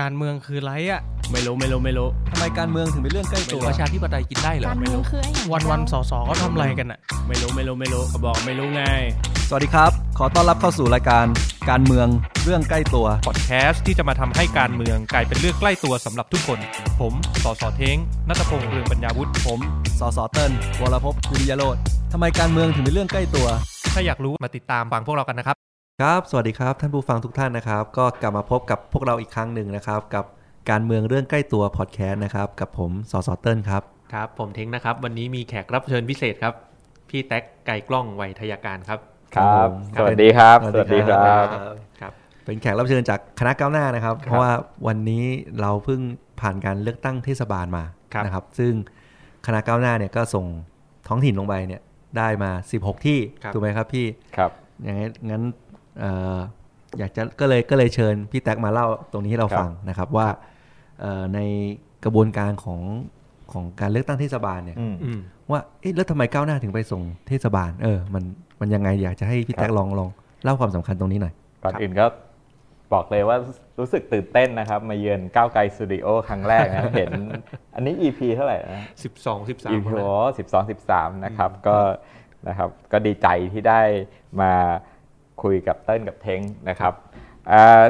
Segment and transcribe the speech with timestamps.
[0.00, 1.00] การเมืองคือไรอะ
[1.32, 8.82] ไม่รู้ไม่รู้ไม่รู้ทำไมการเมืองถึงเป็นเรื่องใกล้ตัวประชาธิปไตยกินได้เหรอการไม่เมืองรู้คือไอ้อย่างวันวันๆสอสอก็ทำอะไรกันอะไม่รู้ไม่รู้ไม่รู้ก็บอกไม่รู้ไง
[9.48, 11.26] สวัสดีครับ ขอต้อนรับเข้าสู่รายการ
[11.70, 12.08] การเมือง
[12.44, 16.58] เรื่องใกล้ตัวพอดแคสต์ที่จะมาทำให้การเมืองกลายเป็นเรื่องใกล้ตัวสำหรับทุกคน
[17.00, 17.12] ผม
[17.42, 17.96] สอสอเท้ง
[18.28, 19.60] นัตพงษ์เรืองปัญญาวุฒิผม
[20.00, 21.76] สสเติ้ลวรพจน์กุริยโรธ
[22.12, 23.46] ทำไมการเมืองถึงเป็นเรื่องใกล้ตัว
[23.94, 25.67] ถ้าอยากรู้มาติดตามฟังพวกเรากันนะครับ
[26.04, 30.24] ครับ สวัสดีครับ ท่านผู้ฟังทุกท่านนะครับ ก็กลับมาพบกับพวกเราอีกครั้งหนึ่งนะครับ กับ
[30.70, 33.82] การเมืองเรื่องใกล้ตัวพอดแคสต์นะครับ กับผมสสเติ้ลครับ
[34.14, 36.54] ครับ ผมเท้งนะครับ วันนี้มีแขกรับเชิญพิเศษครับ
[37.08, 38.98] พี่แท็กไก่กล้องไวยทยาการครับ
[39.34, 41.46] ครับ สวัสดีครับเป็นสวัสดีครับ
[42.00, 42.12] ครับ
[42.44, 44.52] เป็นแขกรับเชิญจากคณะก้าวหน้านะครับ เพราะว่า
[44.86, 45.24] วันนี้
[45.60, 46.00] เราเพิ่ง
[46.40, 47.84] ผ่านการเลือกตั้งเทศบาลมา
[48.14, 48.72] ครับนะครับ ซึ่ง
[49.46, 50.46] คณะก้าวหน้าเนี่ยก็ส่ง
[51.08, 51.82] ท้องถิ่นลงไปเนี่ย
[52.18, 54.06] ได้มา 16 ที่ครับถูกไหมครับพี่
[54.36, 56.38] ครับอย่างนั้นงั้นเอ่อ
[56.98, 60.26] อยากจะก็เลยก็เลยเชิญพี่แท็กมาเล่าตรงนี้ให้เราครับฟังนะครับว่า
[61.00, 61.40] เอ่อใน
[62.04, 62.80] กระบวนการของ
[63.52, 68.24] ของการเลือกตั้งเทศบาลเนี่ยอืมอืมว่าเอ๊ะแล้วทำไมก้าวหน้าถึงไปส่งเทศบาล เออ มัน
[68.60, 70.08] มันยังไงอยากจะให้พี่แท็กครับลองลอง
[70.44, 72.06] เล่าความสำคัญตรงนี้หน่อยก่อนอื่นก็
[72.92, 73.36] บอกเลยว่า
[73.78, 77.12] รู้สึกตื่นเต้นนะครับ มาเยือนก้าวไกลสตูดิโอครั้งแรกนะเห็น
[77.74, 79.86] อันนี้ EP เท่าไหร่นะสิบสองสิบสาม EP
[80.38, 81.76] สิบสองสิบสามนะครับก็
[82.48, 83.80] นะครับ ก็ดีใจที่ได้
[84.40, 84.52] มา
[85.42, 86.92] คุยกับเต้นกับเท้งนะครับ
[87.50, 87.84] อ่า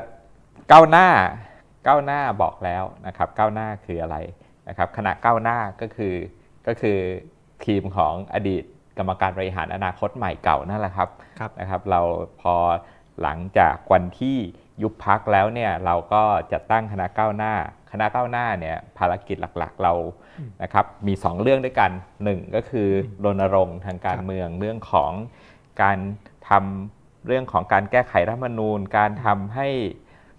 [0.73, 1.09] ก้าวหน้า
[1.87, 4.17] ก้าวหน้าบอกแล้วนะครับก้าวหน้าคืออะไร
[4.69, 6.15] นะครับคณะก้าวหน้าก็คือ
[6.67, 6.99] ก็คือ
[7.65, 8.65] ทีมของอดีต
[8.99, 12.01] กรรมการบริหารอนาคตใหม่เก่านั่นแหละครับครับนะครับ เรา
[12.41, 12.55] พอ
[13.23, 14.37] หลังจากวันที่
[14.83, 17.55] ยุบพักแล้วเนี่ยเราก็จะตั้งคณะก้าวหน้า
[17.93, 19.93] คณะก้าวหน้าเนี่ยภารกิจหลักๆ เรา
[20.63, 21.91] นะครับมี 2 เรื่องด้วยกัน
[22.25, 22.89] หนึ่งก็คือ
[23.25, 25.13] รณรงค์ทางการเมืองเรื่องของ
[25.83, 25.99] การ
[26.49, 26.98] ทำ
[27.29, 29.69] เรื่องของการแก้ไขรัฐธรรมนูญ การทำให้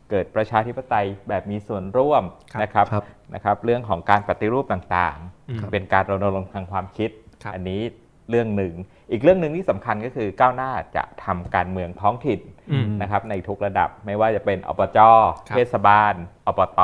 [0.09, 2.23] เกิดประชาธิปไตยแบบมีส่วนร่วม
[2.53, 5.17] ครับนะครับครับนะครับ เรื่องของการปฏิรูปต่าง
[5.49, 7.09] อืมๆเป็นการรณรงค์ทางความคิด
[7.43, 7.81] ครับอันนี้
[8.29, 8.73] เรื่องหนึ่ง
[9.11, 12.41] อีกเรื่องหนึ่งที่สำคัญก็คือก้าวหน้าจะทำการเมืองท้องถิ่น
[12.71, 14.99] อืมนะครับในทุกระดับไม่ว่าจะเป็นอบจ
[15.47, 16.13] ครับเทศบาล
[16.47, 16.81] อบต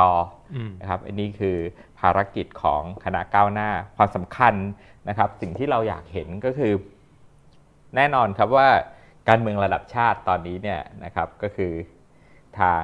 [0.54, 1.56] อืมนะครับอันนี้คือ
[2.00, 4.54] ภารกิจของคณะก้าวหน้าความสำคัญ
[5.08, 6.72] นะครับ สิ่งที่เราอยากเห็นก็คือ
[7.96, 8.68] แน่นอนครับว่า
[9.28, 11.72] การเมืองระดับชาติตอนนี้เนี่ยนะครับก็คือ
[12.60, 12.82] ทาง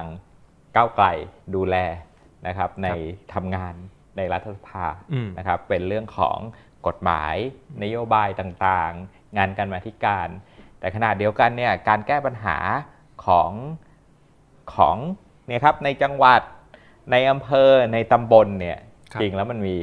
[0.75, 1.05] ก้าวไกล
[1.55, 1.75] ดูแล
[2.47, 2.87] นะครับใน
[3.33, 3.73] ทำงาน
[4.17, 6.37] ในรัฐสภาอืมนะครับเป็นเรื่องของ
[6.87, 7.35] กฎหมาย
[7.83, 10.27] นโยบายต่างๆ งานการมาธิการ
[10.79, 12.57] แต่ขณะเดียวกันเนี่ยการแก้ปัญหา
[13.25, 13.51] ของ
[14.75, 14.97] ของ
[15.47, 16.41] เนี่ยครับในจังหวัด
[17.11, 18.79] ในอำเภอในตำบลเนี่ย
[19.13, 19.75] ครับจริงแล้วมันมี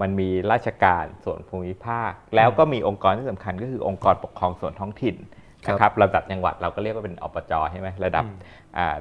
[0.00, 8.36] มันมีราชการส่วนภูมิภาค แล้วก็มีองค์กรที่สำคัญก็คือองค์กรปกครองส่วนท้องถิ่นครับ นะครับระดับจังหวัดเราก็เรียกว่าเป็นอบจใช่ไหมระดับอืม
[8.78, 8.96] อ่า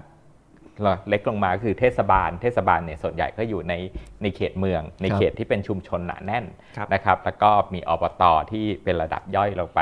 [1.10, 3.74] เล็กลงมาก็คือเทศบาล เทศบาลเนี่ยส่วนใหญ่ก็อยู่ใน
[4.22, 6.46] ในเขตเมือง ในครับเขตที่เป็นชุมชนหนาแน่น
[6.78, 9.82] ครับนะครับ แล้วก็มีอบตที่เป็นระดับย่อยลงไป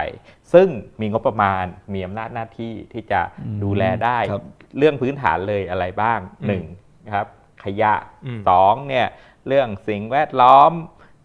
[0.54, 0.68] ซึ่ง
[1.02, 4.44] มีงบประมาณมีอำนาจหน้าที่ที่จะอืมดูแลได้ครับ
[4.78, 6.64] เรื่องพื้นฐานเลยอะไรบ้างอืมหนึ่ง
[7.06, 7.28] นะครับ
[7.64, 7.94] ขยะ
[8.26, 9.08] อืมสองเนี่ย
[9.48, 10.72] เรื่องสิ่งแวดล้อม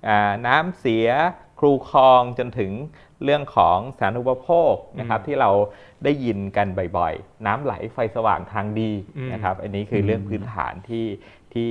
[0.08, 1.08] อาน้ำเสีย
[1.60, 2.72] ครูคลองจนถึง
[3.24, 5.50] เรื่องของสาธารณูปโภคนะครับที่เรา
[6.04, 6.66] ได้ยินกัน
[6.98, 11.06] บ่อยๆ น้ำไหลไฟสว่างทางดีอืมนะครับอันนี้คือเรื่องพื้นฐานที่
[11.54, 11.70] ที่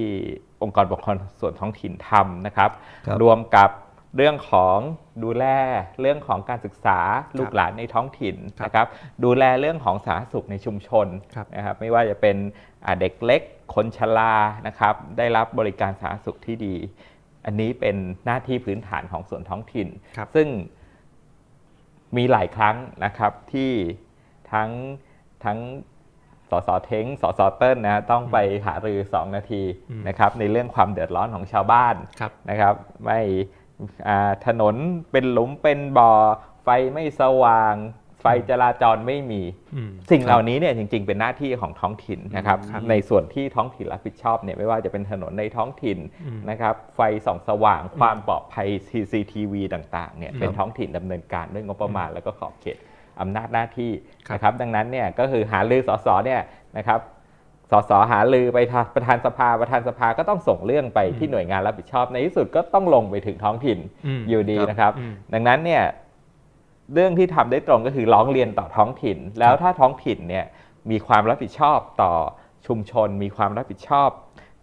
[0.63, 2.69] องค์กรปกครองส่วนท้องถิ่นทำนะครับ
[3.07, 3.69] ครับรวมกับ
[4.17, 4.77] เรื่องของ
[5.23, 5.45] ดูแล
[6.01, 6.99] เรื่องของการศึกษา
[7.37, 8.87] ลูกหลานในท้องถิ่นครับนะครับ
[9.23, 12.37] ดูแลเรื่องของสาธารณสุขในชุมชนครับนะครับไม่ว่าจะเป็น
[12.85, 13.41] อ่าเด็กเล็ก
[13.73, 14.35] คนชรา
[14.67, 16.75] นะครับได้รับบริการสาธารณสุขที่ดี
[17.45, 19.87] อันนี้เป็นหน้าที่พื้นฐานของส่วนท้องถิ่น
[20.17, 20.47] ครับซึ่ง
[22.17, 22.75] มีหลายครั้ง
[23.05, 23.71] นะครับที่
[24.51, 24.69] ทั้ง
[25.43, 25.57] ทั้ง
[26.49, 32.75] สสเท้งสสเติ้ลนะต้องไปหารือ 2 นาทีอืมนะครับในเรื่องความเดือดร้อนของชาวบ้านครับนะครับ
[33.05, 33.19] ไม่
[34.07, 34.75] อ่าถนน
[35.11, 36.11] เป็นหลุมเป็นบ่อ
[36.63, 37.75] ไฟไม่สว่าง
[38.23, 39.41] ไฟจราจรไม่มี
[39.75, 52.77] อืมสิ่งเหล่านี้เนี่ยจริง ๆ เป็นหน้าที่ของท้องถิ่นนะครับครับ ในส่วนที่ท้องถิ่นรับผิดชอบเนี่ยไม่ว่าจะเป็นถนนในท้องถิ่นอืมนะครับไฟส่องสว่างความปลอดภัย CCTV ต่างๆเนี่ยเป็นท้องถิ่นดำเนินการด้วยงบประมาณแล้วก็ขอบเขต
[53.21, 53.91] อำนาจหน้าที่
[54.27, 56.41] ครับนะครับดังนั้นเนี่ยก็คือหาลือสสเนี่ย
[56.77, 56.99] นะครับ
[57.71, 65.83] สสหาลือไปทางประธานสภาประธานสภาก็ต้องส่งเรื่องไปที่หน่วยงานรับผิดชอบในที่สุดก็ต้องลงไปถึงท้องถิ่นอืมอยู่ดีครับนะครับอืมดังนั้นเนี่ย
[66.93, 70.45] เรื่องที่ทำได้ตรงก็คือร้องเรียนต่อท้องถิ่น แล้วถ้าท้องถิ่นเนี่ย
[70.91, 72.13] มีความรับผิดชอบต่อ
[72.67, 74.09] ชุมชน มีความรับผิดชอบ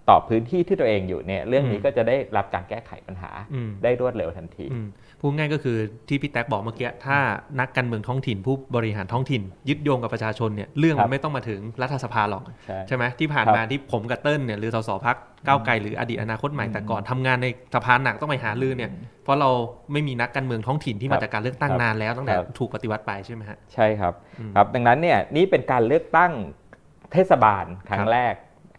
[0.08, 4.86] ต่อพื้นที่ที่ตัวเองอยู่เนี่ยเรื่องนี้อืมก็จะได้รับการแก้ไขปัญหาอืมได้รวดเร็วทันทีอืม
[5.20, 5.76] พูดง่ายก็คือ
[6.08, 7.18] ที่พี่แท็กบอกเมื่อกี้ถ้า
[7.60, 18.90] นักการเมืองท้องถิ่นผู้บริหารท้องถิ่น ยึดโยงกับประชาชนเนี่ยเรื่องครัมันบไม่ต้องมาถึงรัฐสภาหรอกใช่ใช่ไหมที่ผ่านครับมาที่ผมกับเติ้ลเนี่ยหรือสสพักก้าวไกลหรืออดีตอนาคตใหม่แต่ก่อนทำงานในสภาหนักต้องไปหาลือเนี่ย
[19.24, 19.50] เพราะเรา
[19.92, 26.32] ไม่มีนักการเมืองท้องถิ่นที่มาจากการเลือกตั้งครับนานแล้วตั้งแต่ครับถูกปฏิวัติไปใช่ไหมฮะใช่ครับอืมครับ ดังนั้นเนี่ยนี่เป็นการเลือกตั้ง
[27.12, 28.34] เทศบาลครั้คงรับแรก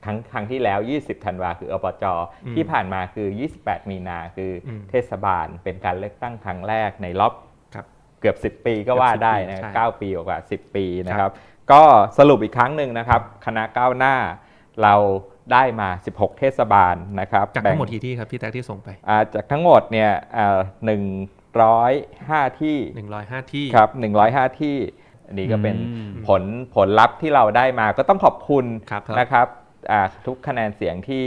[0.05, 2.03] ครั้งครั้งที่แล้ว 20 ธันวาคืออบจ
[2.45, 3.27] อืมที่ผ่านมาคือ
[3.59, 7.33] 28 มีนาคืออมเทศบาลเป็นการเลือกตั้งครั้งแรกในรอบ
[7.75, 7.85] ครับ
[8.21, 11.31] เกือบ 10 ปีก็ว่าเกือบ10ได้ปีนะใช่เก้าปีกว่า 10 ปีนะครับ
[11.71, 11.83] ก็
[12.17, 14.15] สรุปอีกครั้งหนึ่งนะครับ คณะก้าวหน้า
[14.83, 14.95] เรา
[15.53, 20.11] ได้มา 16 เทศบาลนะครับจากทั้งหมดกี่ที่ครับพี่แท็กที่ส่งไปอ่าจากทั้งหมดเนี่ย
[20.85, 21.03] หนึ่ง
[21.63, 21.93] ร้อย
[22.29, 22.77] ห้าที่
[23.19, 23.89] 105ที่ครับ
[24.25, 24.75] 105ที่
[25.27, 26.43] อันนี้ก็เป็นอืมผล
[26.75, 29.60] ผลลัพธ์ที่เราได้มาก็ต้องขอบคุณครับนะครับอ่า
[30.25, 31.25] ทุกคะแนนเสียงที่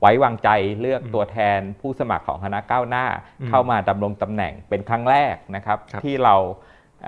[0.00, 0.48] ไว้วางใจ
[0.80, 3.06] เลือกอืมตัวแทนผู้สมัครของคณะก้าวหน้า
[3.40, 6.36] อืมเข้ามาดำรงตำแหน่งเป็นครั้งแรกนะครับครับที่เรา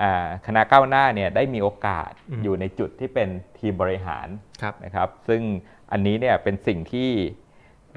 [0.01, 3.29] อ่าคณะก้าวหน้าเนี่ยได้มีโอกาสอืมอยู่ในจุดที่เป็น
[3.59, 4.27] ทีมบริหาร
[4.61, 5.41] ครับนะครับ ซึ่ง
[5.91, 7.09] อันนี้เนี่ยเป็นสิ่งที่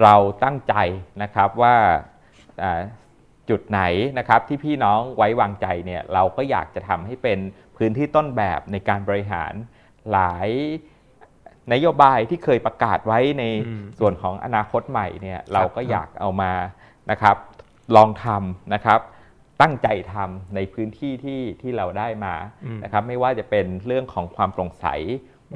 [0.03, 0.15] เรา
[0.45, 0.75] ตั้งใจ
[1.23, 1.77] นะครับว่า
[2.63, 2.81] อ่า
[3.51, 3.83] จุดไหน
[4.19, 7.39] นะครับที่พี่น้องไว้วางใจเนี่ยเราก็อยากจะทำให้เป็น
[7.77, 9.53] พื้นที่ต้นแบบในการบริหาร
[10.13, 10.49] หลาย
[11.73, 16.53] นโยบายที่เคยประกาศไว้ในอืมส่วนของอนาคตใหม่เนี่ยเราก็อยากเอามา
[17.11, 17.37] นะครับ
[17.97, 19.01] ลองทำนะครับ
[19.61, 22.35] ตั้งใจทำในพื้นที่ที่ที่เราได้มา
[22.65, 24.87] อืมนะครับไม่ว่าจะเป็นเรื่องของความโปร่งใส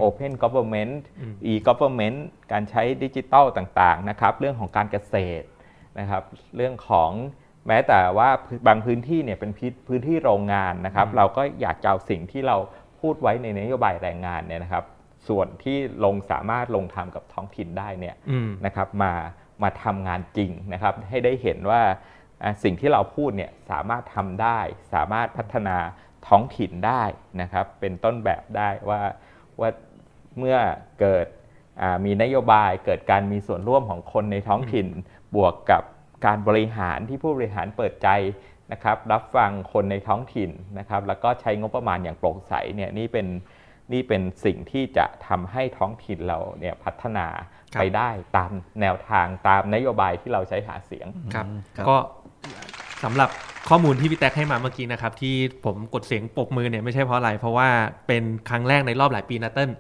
[0.03, 2.19] Open Government อืม e-government
[2.53, 5.47] การใช้ดิจิทัลต่างๆนะครับเรื่องของการเกษตร
[5.99, 6.23] นะครับ
[6.57, 7.11] เรื่องของ
[7.69, 8.29] แม้แต่ว่า
[8.67, 12.57] บางพื้นที่เนี่ยเป็นพื้นพื้นที่โรงงานนะครับ เราก็อยากจะเอาสิ่งที่เรา
[13.01, 14.85] พูดไว้ในนโยบายแรงงานเนี่ยนะครับ
[15.29, 19.13] ส่วนที่ลงสามารถลงทำกับท้องถิ่นได้เนี่ยอืมนะครับมา
[19.63, 21.83] มาทำงานจริงนะครับ ให้ได้เห็นว่า
[22.43, 24.59] อ่าสิ่งที่เราพูดเนี่ยสามารถทำได้
[24.95, 25.77] สามารถพัฒนา
[26.29, 27.03] ท้องถิ่นได้
[27.41, 29.03] นะครับ เป็นต้นแบบได้ว่า
[29.61, 29.71] ว่า
[30.39, 30.57] เมื่อ
[31.01, 31.27] เกิด
[31.81, 34.87] อ่ามีนโยบายเกิดการมีส่วนร่วมของคนในท้องถิ่น
[35.37, 35.83] บวกกับ
[36.27, 38.09] การบริหารที่ผู้บริหารเปิดใจ
[38.73, 43.27] นะครับ รับฟังคนในท้องถิ่นนะครับ แล้วก็ใช้งบประมาณอย่างโปร่งใสเนี่ยนี่เป็น
[43.93, 47.27] นี่เป็นสิ่งที่จะทำให้ท้องถิ่นเราเนี่ยพัฒนา
[47.75, 51.47] ครับไปได้ตามแนวทางตามนโยบายที่เราใช้หาเสียงครับ
[51.77, 51.97] ครับก็
[53.05, 53.31] สำหรับ
[53.69, 55.35] ข้อมูลที่พี่แท็กให้มาเมื่อกี้นะครับที่
[55.65, 57.69] ผมกดเสียงปรบมือเนี่ยไม่ใช่เพราะอะไร เพราะว่า
[58.07, 59.79] เป็นครั้งแรกในรอบหลายปีนะเติ้ลครับ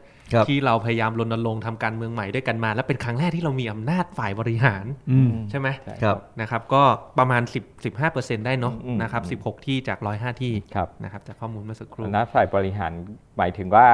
[0.48, 6.82] ที่เราพยายามรณรงค์ทำการเมืองใหม่ด้วยกันมา และเป็นครั้งแรกที่เรามีอำนาจฝ่ายบริหารอืมใช่ไหมใช่ครับนะครับ ก็
[7.18, 7.42] ประมาณ
[7.82, 12.92] 10 15 ได้เนาะอืมนะครับ 16 ที่จาก 105 ที่ครับนะครับจากข้อมูลเมื่อสักครู่อำนาจฝ่ายบริหาร
[13.36, 13.88] หมายถึงว่า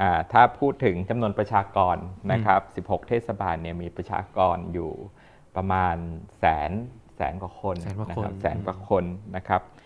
[0.00, 1.96] อ่าถ้าพูดถึงจำนวนประชากร
[2.32, 4.90] นะครับ 16 เทศบาลเนี่ยมีประชากรอยู่
[5.56, 5.96] ประมาณ
[6.38, 6.70] แสน
[7.16, 9.04] แสนกว่าคนแสนกว่าคนนะครับแสนกว่าคน
[9.36, 9.77] นะครับอ่า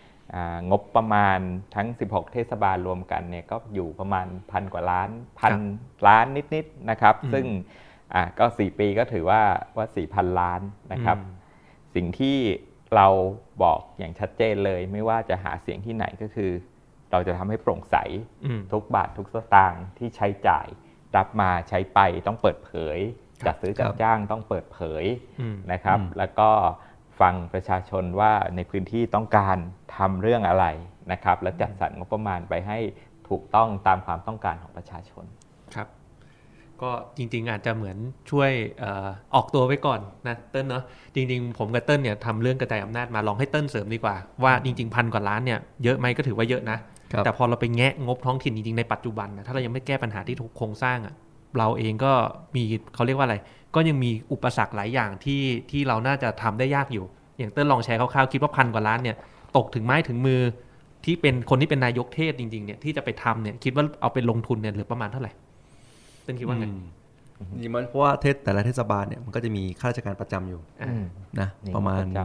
[0.71, 1.39] งบประมาณ
[1.75, 5.09] ทั้ง 16 เทศบาลรวมกันเนี่ยก็อยู่ประมาณพันกว่าล้าน
[5.39, 5.53] พัน
[6.07, 6.25] ล้าน
[6.55, 7.45] นิดๆนะครับอืมซึ่ง
[8.13, 9.41] อ่าก็ 4 ปีก็ถือว่า
[9.77, 10.61] ว่า 4,000 ล้าน
[10.93, 11.41] นะครับอืม
[11.95, 12.37] สิ่งที่
[12.95, 13.07] เรา
[13.63, 16.51] บอกอย่างชัดเจนเลย ไม่ว่าจะหาเสียงที่ไหนก็คือ
[17.11, 17.95] เราจะทำให้โปร่งใส
[18.45, 20.67] อืมทุกบาททุกสตางค์ที่ใช้จ่าย
[21.15, 22.99] รับมาใช้ไปต้องเปิดเผย
[23.41, 25.05] ครับจัดซื้อจัดจ้างต้องเปิดเผย
[25.41, 26.49] อืมนะครับอืมแล้วก็
[27.21, 29.57] ฟังประชาชนว่าในพื้นที่ต้องการ
[29.97, 30.65] ทำเรื่องอะไร
[31.11, 32.77] นะครับ และจัดสรรงบประมาณไปให้
[33.29, 35.25] ถูกต้องตามความต้องการของประชาชน
[35.75, 35.87] ครับ
[36.81, 37.97] ก็จริง ๆ อาจจะเหมือน
[38.31, 40.83] ช่วยเออออกตัวไว้ก่อนนะเติ้ลเนาะ
[41.15, 46.77] จริง ๆ ผมกับเติ้ลเนี่ยทำเรื่องกระจายอำนาจมาลองให้เติ้ลเสริมดีกว่า ว่าจริง ๆ พันกว่าล้านเนี่ยเยอะไหมก็ถือว่าเยอะนะ
[47.13, 51.13] ครับแต่พอเราไปแงะงบท้องถิ่นจริง ๆ ในปัจจุบันนะถ้าเรายังไม่แก้ปัญหาที่ทุกโครงสร้างอะ่ะ
[51.57, 52.13] เราเองก็
[52.55, 52.63] มี
[52.95, 53.35] เขาเรียกว่าอะไร
[53.75, 57.05] ก็ยังมีอุปสรรคหลายอย่างที่ที่เราน่าจะทำได้ยากอยู่
[57.37, 59.15] อย่างเติ้ลลองแชร์คร่าวๆคิดว่าพันกว่าล้านเนี่ย
[59.57, 60.41] ตกถึงไม้ถึงมือ
[61.05, 65.31] ที่เป็นคนที่เป็นนายกเทศจริงๆเนี่ยที่จะไปทำเนี่ยคิดว่าเอาไปลงทุนเนี่ยเหลือประมาณเท่าไหร่
[66.23, 66.81] เติ้ลคิดว่าไงอืม
[67.61, 70.89] นี่มันเพราะว่าเทศแต่ละเทศบาลเนี่ยมันก็จะมีข้าราชการประจำอยู่อ่า
[71.39, 72.19] นะนี่ประมาณประจ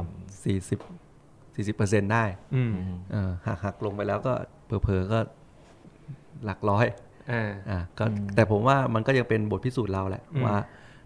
[1.57, 2.25] 40 40เปอร์เซ็นต์ได้
[2.55, 2.73] อืม
[3.13, 4.33] เออหักหักลงไปแล้วก็
[4.67, 5.19] เผลอๆก็
[6.45, 6.87] หลักร้อย
[7.33, 10.57] อ่าอะก็แต่ผมว่ามันก็ยังเป็นบทพิสูจน์เราแหละอืมว่า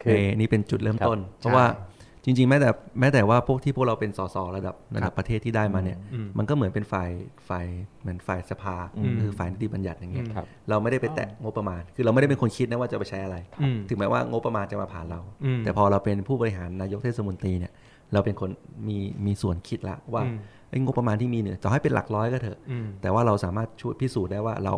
[0.03, 1.93] คือเอนี่เป็นจุดเริ่มต้นครับเพราะว่าใช่
[2.25, 7.11] จริง ๆ แม้แต่แม้แต่ว่าพวกที่พวกเราเป็นสสระดับระครัดับบประเทศที่ได้มาเนี่ยอืมมันก็เหมือนเป็นฝ่าย
[7.49, 7.67] ฝ่าย
[8.01, 17.73] เหมือนฝ่ายสภาอืมคือฝ่ายนิติบัญญัติอย่างเงี้ยครับเราไม่ได้ไปแตะงบประมาณ คือเราไม่ได้เป็นคนคิดนะว่าจะไปใช้อะไรอืมถึงแม้ว่างบประมาณจะมาผ่านเราอืมแต่พอเราเป็นผู้บริหารนายกเทศมนตรีเนี่ย
[18.13, 18.51] เราเป็นคน
[18.89, 24.75] มีมีส่วนคิดละว่าอืมไอ้ งบประมาณที่มีเนี่ยจะให้เป็นหลักร้อยก็เถอะอืมแต่ว่าเราสามารถช่วยพิสูจน์ได้ว่าเรา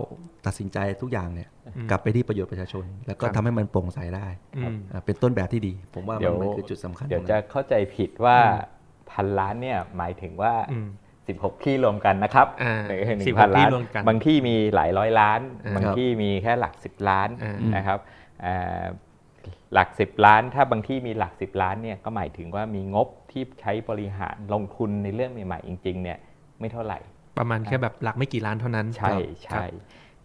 [0.47, 8.39] ตัดสินใจทุกอย่างเนี่ยอืมกลับไปที่ประโยชน์ประชาชน แล้วก็ครับทำให้มันโปร่งใสได้อืมอ่าเป็นต้นแบบที่ดี ผมว่าเดี๋มันยวมันคือจุดสำคัญเดี๋ยวตรงจะนั้นเข้าใจผิดว่า
[9.11, 10.89] พันล้านเนี่ยหมายถึงว่าอืม
[11.27, 17.99] 16 ที่รวมกันนะครับอ่าหนึ่ง16พันล้านที่รวมกันบางที่มีหลายร้อยล้านอ่าบางที่มีแค่หลัก 10 ล้านอ่านะครับ
[18.45, 18.83] อ่า
[19.75, 26.19] หลัก 10 ล้าน ถ้าบางที่มีหลัก 10 ล้านเนี่ยก็หมายถึงว่ามีงบที่ใช้บริหารลงทุนในเรื่องใหม่ๆจริงๆเนี่ย
[26.61, 26.99] ไม่เท่าไหร่
[27.39, 29.15] ประมาณแค่แบบหลักไม่กี่ล้านเท่านั้น ใช่
[29.47, 29.67] ครับใช่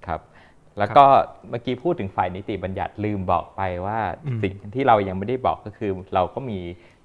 [0.06, 0.22] ครับ
[0.78, 1.06] แล้วก็
[1.50, 6.60] เมื่อกี้พูดถึงฝ่ายนิติบัญญัติลืมบอกไปว่าอืมสิ่งที่เรายังไม่ได้บอกก็คือเราก็มี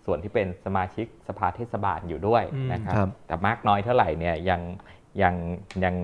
[0.05, 4.61] ส่วนที่เป็นสมาชิกสภาเทศบาลอยู่ด้วยนะครับครับแต่มากน้อยเท่าไหร่เนี่ยยัง
[5.23, 5.35] ยัง
[5.85, 5.95] ยัง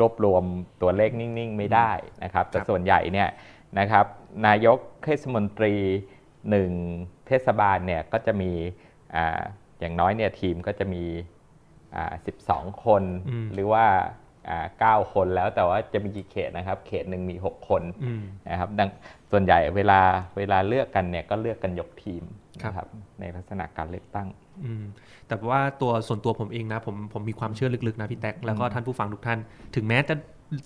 [0.00, 0.44] รวบรวม
[0.82, 1.90] ตัวเลขนิ่งๆ ไม่ได้
[2.24, 3.28] นะครับ แต่ส่วนใหญ่เนี่ย
[3.78, 4.06] นะครับ
[4.46, 5.74] นายกเทศมนตรี
[6.50, 6.70] หนึ่ง
[7.26, 8.50] เทศบาลเนี่ยก็จะมี
[9.14, 9.40] อ่า
[9.80, 11.04] อย่างน้อยเนี่ยทีมก็จะมี
[11.96, 12.14] อ่า
[12.46, 13.84] 12 คนอืมหรือว่า
[14.48, 18.88] อ่าเก้าคนแล้วแต่ว่าจะมีกี่เขตนะครับ เขตหนึ่งมี 6 คนอืมนะครับดัง
[19.30, 20.00] ส่วนใหญ่เวลา
[20.36, 22.22] เวลาเลือกกันเนี่ยก็เลือกกันยกทีม
[22.62, 22.88] ครับนะครับ
[23.20, 24.28] ในลักษณะการเลือกตั้ง
[24.64, 24.84] อืม
[25.28, 29.38] แต่ว่าตัวส่วนตัวผมเองนะผมผมมีความเชื่อลึกๆนะพี่แท็กแล้วก็ท่านผู้ฟังทุกท่าน
[29.74, 30.14] ถึงแม้จะ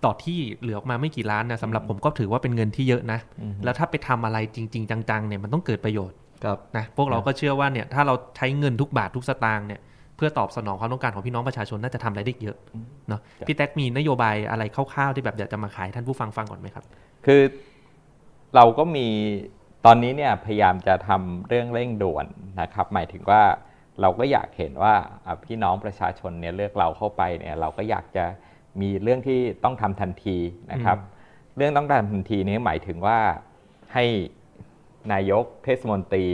[0.05, 9.81] ต่อที่เหลือออกมาไม่กี่ล้านนะสำหรับผมก็ถือว่าเป็นเงินที่เยอะนะอือฮึแล้วถ้าไปทำอะไรจริง ๆ จังๆเนี่ยมันต้องเกิดประโยชน์ครับนะพวกเราก็เชื่อว่าเนี่ยถ้าเราใช้เงินทุกบาททุกสตางค์เนี่ย
[10.17, 12.57] เพื่อตอบสนองความต้องการของพี่น้องประชาชนน่าจะทำอะไรได้เยอะ
[13.09, 16.85] เนาะพี่แท็กมีนโยบายอะไรคร่าวๆที่แบบอยากจะมาขายท่านผู้ฟังฟังก่อนไหมครับ
[17.27, 17.43] คือ
[18.55, 19.07] เราก็มี
[19.87, 22.27] ตอนนี้เนี่ยพยายามจะทำเรื่องเร่งด่วน
[22.61, 23.43] นะครับ หมายถึงว่า
[24.01, 24.95] เราก็อยากเห็นว่า
[25.27, 28.25] อะพี่น้องประชาชนเนี่ยเลือกเราเข้าไปเนี่ยเราก็อยากจะ
[28.81, 30.37] มีเรื่องที่ต้องทำทันที
[30.73, 30.99] นะครับ
[31.57, 33.19] เรื่องต้องทำทันทีนี้หมายถึงว่า
[33.95, 34.05] ให้
[35.13, 36.27] นายกเทศมนตรี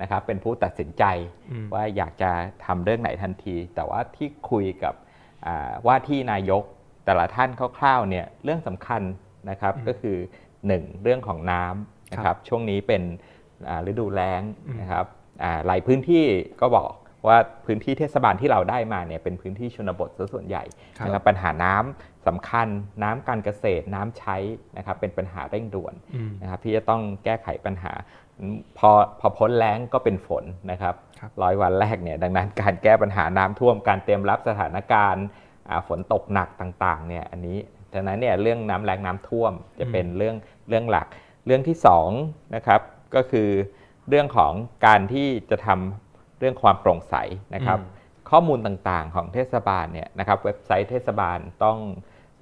[0.00, 1.04] นะครับเป็นผู้ตัดสินใจ
[1.50, 2.30] อืมว่าอยากจะ
[2.64, 4.94] ทำเรื่องไหนทันที แต่ว่าที่คุยกับ
[5.46, 6.62] อ่าว่าที่นายก
[7.04, 9.02] แต่ละท่านคร่าวๆเนี่ยเรื่องสำคัญ
[9.50, 10.16] นะครับอืมก็คือ
[10.60, 13.02] 1 เรื่องของน้ำนะคครัรับบช่วงนี้เป็น
[13.68, 15.06] อ่าฤดูแล้งอืมนะครับ
[15.42, 16.24] อ่าหลายพื้นที่
[16.60, 16.90] ก็บอก
[17.26, 20.64] ว่าพื้นที่เทศบาลที่เราได้มาเนี่ยเป็นพื้นที่ชนบทซะส่วนใหญ่
[20.98, 22.68] ครับนะครับปัญหาน้ำสำคัญ
[23.02, 24.36] น้ำการเกษตรน้ำใช้
[24.76, 27.92] นะครับเป็นปัญหาเร่งด่วนอืมนะครับที่จะต้องแก้ไขปัญหา
[28.78, 28.90] พอ
[29.20, 35.24] พอพ้นแล้งก็เป็นฝนนะครับครับร้อยวันแรกเนี่ยดังนั้นการแก้ปัญหาน้ำท่วมการเตรียมรับสถานการณ์
[35.68, 37.58] อ่าฝนตกหนักต่างๆเนี่ยอันนี้
[37.92, 40.36] ดังนั้นเนี่ยเรื่องน้ำแรงน้ำท่วมจะเป็นเรื่อง
[40.68, 41.06] เรื่องหลัก
[41.46, 42.10] เรื่องที่สอง
[42.54, 42.80] นะครับ
[43.14, 43.48] ก็คือ
[44.08, 44.52] เรื่องของ
[44.86, 46.03] การที่จะทำ
[46.38, 47.14] เรื่องความโปร่งใส
[47.54, 51.78] นะครับอืมข้อมูลต่างๆของเทศบาลเนี่ยนะครับเว็บไซต์เทศบาลต้อง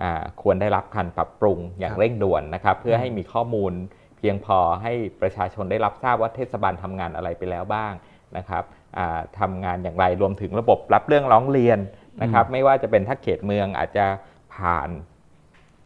[0.03, 3.73] อาควรได้รับการปรับปรุงอย่างครับเร่งด่วนนะครับ เพื่อให้มีข้อมูล
[4.19, 7.93] เพียงพอให้ประชาชนได้รับทราบว่าเทศบาลทำงานอะไรไปแล้วบ้าง
[8.37, 8.65] นะครับ
[8.97, 11.79] อ่าทำงานอย่างไรรวมถึงระบบรับเรื่องร้องเรียน
[12.23, 14.07] นะครับ ไม่ว่าจะเป็นถ้าเขตเมืองอาจจะ
[14.55, 14.89] ผ่าน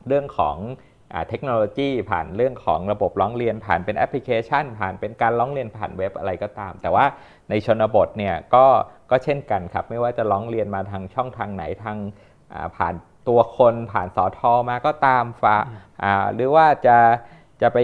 [0.06, 0.95] เรื่องของอา
[1.28, 7.04] เทคโนโลยีผ่านเรื่องของระบบร้องเรียนผ่านเป็นแอปพลิเคชัน ผ่านเป็นการร้องเรียนผ่านเว็บอะไรก็ตาม แต่ว่า
[7.50, 8.66] ในชนบทเนี่ยก็
[9.10, 11.96] ก็เช่นกันครับ ไม่ว่าจะร้องเรียนมาทางช่องทางไหนทาง
[12.52, 12.94] อ่าผ่าน
[13.28, 15.56] ตัวคนผ่านสอทอมาก็ตามฝา
[16.02, 16.98] อ่าหรือว่าจะ
[17.62, 17.78] จะไป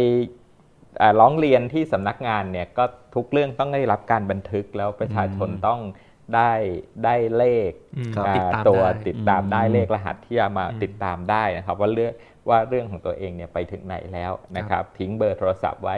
[1.01, 2.85] อ่าร้องเรียนที่สำนักงานเนี่ยก็
[3.15, 5.81] ทุกเรื่องต้องได้รับการบันทึกแล้วประชาชนต้อง
[6.35, 6.53] ได้
[7.05, 12.13] ได้เลขอืมครับติดตามตัวได้ติดตามได้อืมเลขรหัสที่จะมาอืมติดตามได้นะครับ ว่าเรื่อง
[12.49, 15.97] ว่าเรื่องของตัวเองเนี่ยไปถึงไหนแล้วนะครับทิ้งเบอร์โทรศัพท์ไว้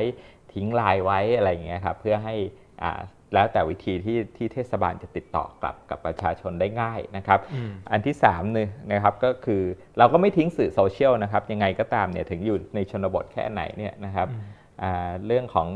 [0.55, 2.35] ทิ้งไลน์ไว้อะไรอย่างเงี้ยครับเพื่อให้
[2.83, 3.01] อ่า
[3.35, 9.63] แล้วแต่วิธีที่ที่เทศบาลจะติดต่อกลับกับประชาชนได้ง่ายนะครับอืมอันที่3เนี่ยนะครับก็คือ
[9.99, 14.43] เราก็ไม่ทิ้งสื่อโซเชียลนะครับยังไงก็ตามเนี่ยถึงอยู่ในชนบทแค่ไหนเนี่ยนะครับอืม
[14.83, 15.69] อ่าเรื่องของ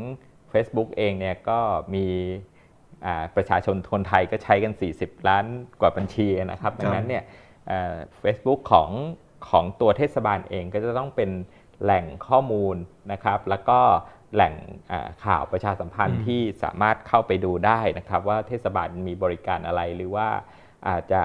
[0.52, 1.58] Facebook เองเนี่ยก็
[1.94, 2.06] มี
[3.04, 5.44] อ่าประชาชนคนไทยก็ใช้กัน 40 ล้าน
[5.80, 7.22] กว่าบัญชีนะครับดังนั้นเนี่ย
[8.18, 8.90] เฟซบุ๊กของ
[9.49, 11.30] ของตัวเทศบาลเองก็จะต้องเป็น
[11.83, 12.76] แหล่งข้อมูล
[13.12, 13.80] นะครับ แล้วก็
[14.35, 14.54] แหล่ง
[14.90, 20.28] อ่าข่าวประชาสัมพันธ์อืมที่สามารถเข้าไปดูได้นะครับ ว่าเทศบาลมีบริการอะไรหรือว่า
[20.88, 21.23] อาจจะ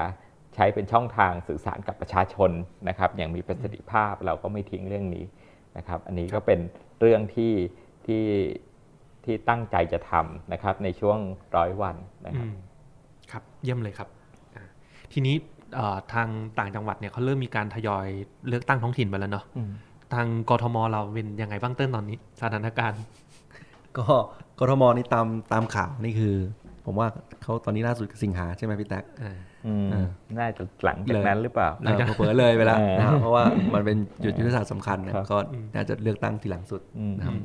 [0.54, 2.50] ใช้เป็นช่องทางสื่อสารกับประชาชน
[2.88, 5.24] นะครับ อย่างมีประสิทธิภาพเราก็ไม่ทิ้งเรื่องนี้
[5.76, 6.60] นะครับ อันนี้ก็เป็น
[7.00, 7.54] เรื่องที่
[8.06, 8.24] ที่
[9.24, 11.18] ที่ตั้งใจจะทำนะครับในช่วง
[11.56, 12.56] ร้อยวันนะครับอืม
[13.30, 14.08] ครับเยี่ยมเลยครับ
[14.56, 14.64] อ่า
[15.12, 15.53] ทีนี้เอ่อ
[16.12, 16.28] ทาง
[16.58, 18.06] ต่างจังหวัดเนี่ยเขาเริ่มมีการทยอย
[18.48, 19.44] เลือกตั้งท้องถิ่นไปแล้วเนาะ
[20.14, 23.02] ทางกทมเราเป็นยังไงบ้างเต้นตอนนี้สถานการณ์
[23.98, 24.04] ก็
[24.58, 26.34] กทมนี่ตามตามข่าวนี่คือ
[26.86, 27.08] ผมว่า
[27.42, 33.42] เขาตอนนี้ล่าสุดคือสิงหาใช่ไหมพี่แท็กอ่าอืมอ่าน่าจะหลังจากนั้นหรือเปล่าหลังจากเออเผลอๆเลยไปแล้วเออนะครับเพราะว่า
[33.74, 35.38] มันเป็นจุดยุทธศาสตร์สำคัญนะครับก็
[35.74, 37.36] น่าจะเลือกตั้งทีหลังสุดอืมนะครับ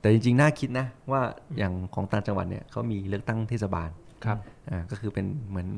[0.00, 1.22] แต่จริงๆ น่าคิดนะว่า
[1.58, 3.90] อย่างของต่างจังหวัดเนี่ยเขามีเลือกตั้งเทศบาล
[4.24, 4.38] ครับ
[4.70, 5.68] อ่าก็คือเป็นเหมือน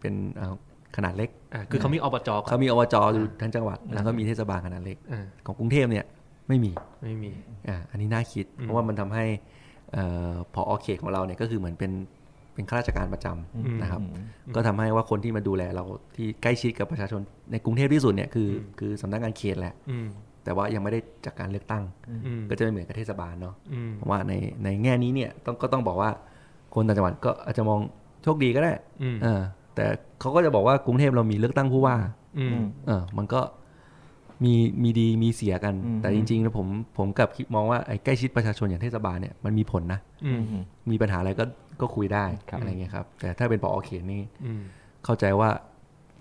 [0.00, 0.54] เป็นอ่า
[0.96, 6.04] ขนาดเล็กอ่าคือเขามีอบจก่อนเขามีอบจอยู่ทั้งจังหวัด แล้วก็มีเทศบาลขนาดเล็กอ่าของกรุงเทพเนี่ย
[6.48, 6.72] ไม่มี
[7.02, 7.30] ไม่มี
[7.68, 9.24] อ่าอันนี้น่าคิด เพราะว่ามันทำให้
[9.92, 11.92] เอ่อพอเขตของเราเนี่ยก็คือเหมือนเป็น
[12.54, 14.00] เป็นข้าราชการประจำนะครับ
[14.54, 15.84] ก็ทำให้ว่าคนที่มาดูแลเรา
[16.16, 17.20] ที่ใกล้ชิดกับประชาชน
[17.52, 20.08] ในกรุงเทพที่สุดเนี่ยคือคือสำนักงานเขตแหละอืม
[20.44, 21.84] แต่ว่ายังไม่ได้จากการเลือกตั้ง
[22.26, 24.32] อืมก็จะไม่เหมือนกับเทศบาลเนาะอืมผมว่าใน
[24.64, 26.10] ในแง่นี้เนี่ยต้องก็ต้องบอกว่า
[26.74, 27.80] คนต่างจังหวัดก็อาจจะมอง
[28.22, 28.72] โชคดีก็ได้
[29.02, 29.40] อืมเออ
[29.74, 29.86] แต่
[30.20, 31.96] เขาก็จะบอกว่ากรุงเทพเรามีเลือกตั้งผู้ว่า
[32.38, 33.40] อืมเออ มันก็
[34.44, 36.66] มีมีดีมีเสียกันอืมแต่จริงๆแล้วผม
[36.98, 40.42] ผมกลับคิดมองว่าไอ้ใกล้ชิดประชาชนอย่างเทศบาลเนี่ยมันมีผลนะอืม
[40.90, 41.44] มีปัญหาอะไรก็
[41.80, 44.62] ก็คุยได้ครับอะไรเงี้ยครับ แต่ถ้าเป็นปอเขตนี่อืม
[45.04, 45.50] เข้าใจว่า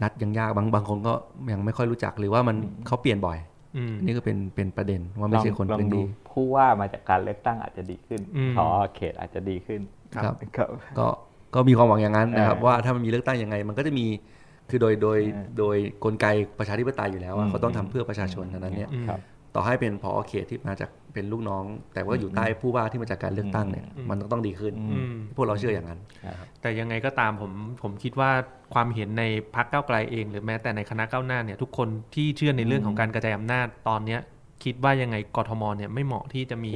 [0.01, 1.13] นัดยังยากบางบางคนก็
[1.53, 3.38] ยังไม่ค่อยรู้จักหรือว่ามันเขาเปลี่ยนบ่อย
[3.77, 8.65] อืมนี่ก็เป็นเป็นประเด็นว่าไม่ใช่คนลองพื้นดูที่ผู้ว่ามาจากการเลือกตั้งอาจจะดีขึ้นอืมพอ
[8.96, 9.81] เขตอาจจะดีขึ้น
[10.15, 11.08] ครับครับก็
[11.55, 14.05] ก็มีความหวังอย่างนั้นนะครับเออว่าถ้ามันมีเลือกตั้งยังไง มันก็จะมี
[14.70, 16.25] คือโดยโดยเออโดยกลไก
[16.60, 19.20] ประชาธิปไตยอยู่แล้วอะอืมเขาต้องทำเพื่อประชาชนเท่านั้นเนี่ยอืมครับ
[19.55, 26.00] ต่อให้เป็นพอเขตที่มาจากเป็นลูกน้อง แต่ว่าอยู่ใต้ผู้ว่าที่มาจากการเลือกตั้งเนี่ยอืมมันต้องดีขึ้นอืมพวกเราเชื่ออย่างนั้น
[26.62, 28.31] แต่ยังไงก็ตามผมผมคิดว่า
[28.74, 29.24] ความเห็นใน
[29.55, 34.20] พักเก้าวไกลเอง หรือแม้แต่ในคณะก้าวหน้าเนี่ยทุกคนที่เชื่อในเรื่องของการกระจายอำนาจตอนเนี้ย
[34.63, 36.74] คิดว่ายังไงกทมเนี่ยไม่เหมาะที่จะมี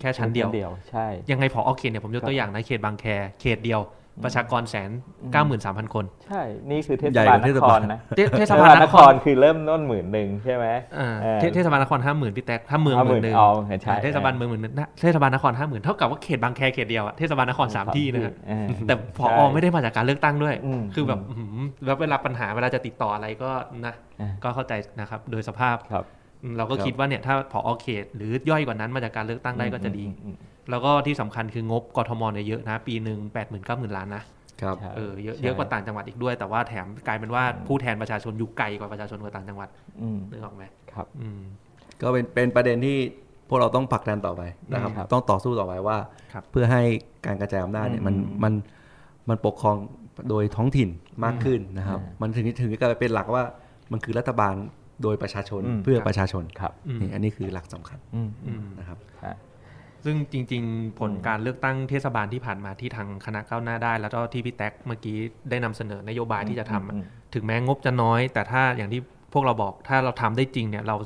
[0.00, 3.04] แค่ชั้นเดียว ใช่ ยังไงพอเขตเนี่ยผมยกตัวอย่างนะเขตบางแค
[3.40, 3.80] เขตเดียว
[4.24, 4.90] ประชากรแสน
[5.32, 10.66] เก้าหมื่นสามพันคน ใช่ นี่คือเทศใหญ่บากลว่านเทศคบารลนะเทเทเทศศบาบาลลนนคครรคือเริ่มต้นหมื่นหนึ่งใช่ไหม
[10.98, 13.48] อ่าเออเทเทศบาลนครห้าหมื่นพี่แท็กถ้าเมืองหมื่นหนึ่งอ๋อ
[13.82, 23.50] ใช่เทศบาลเมืองหมื่นหนึ่งนะเทศบาลนครห้าหมื่นเท่ากับว่าเขตบางแคเขตเดียวอะเทศบาลนครสามที่นะครับเออแต่พอใช่ไม่ได้มาจากการเลือกตั้งด้วยอืมคือแบบอื้อหือแล้วเวลาปัญหาเวลาจะติดต่ออะไรก็
[23.86, 26.04] นะอ่าก็เข้าใจนะครับโดยสภาพครับ
[26.42, 30.36] อืมเราก็คิดว่าเนี่ยถ้าพอเขตหรือย่อยกว่านั้นมาจากการเลือกตั้งได้ก็จะดีอืม
[30.70, 34.24] แล้วก็ที่สำคัญคืองบกทมเนี่ยเยอะนะ ปีหนึ่งแปดหมื่นเก้าหมื่นล้านนะ
[34.62, 39.68] ครับใช่เออเยอะใช่เยอะกว่าต่างจังหวัดอีกด้วย แต่ว่าแถมกลายเป็นว่าผู้แทนประชาชนอยู่ไกลกว่าประชาชนกว่าต่างจังหวัด
[40.02, 40.64] อืมนึกออกไหม
[40.94, 41.40] ครับอืม
[42.02, 42.96] ก็เป็นเป็นประเด็นที่
[43.48, 44.42] พวกเราต้องผลักดันต่อไป
[44.72, 45.96] นะครับอืมครับต้องต่อสู้ต่อไปว่า
[46.32, 46.82] ครับเพื่อให้
[47.26, 48.52] การกระจายอำนาจเนี่ยมันอืมมัน
[49.28, 49.76] มันปกครอง
[50.28, 50.88] โดยท้องถิ่น
[51.24, 53.44] มากขึ้นนะครับอืมมันถึงถึงจะกลายเป็นหลักว่า
[53.92, 54.54] มันคือรัฐบาล
[55.02, 59.36] โดยประชาชนอืมเพื่อประชาชนครับอืมนี่อันนี้คือหลักสำคัญอืมอืมนะครับอะ
[60.04, 65.16] ซึ่งจริง ๆ ผลการเลือกตั้งเทศบาลที่ผ่านมาที่ทางคณะก้าวหน้าได้ แล้วก็ที่พี่แท็กเมื่อกี้
[65.50, 69.00] ได้นำเสนอนโยบายที่จะทำอะอืมถึงแม้งบจะน้อย แต่ถ้าอย่างที่
[69.32, 70.96] พวกเราบอกถ้าเราทำได้จริงเนี่ยเรา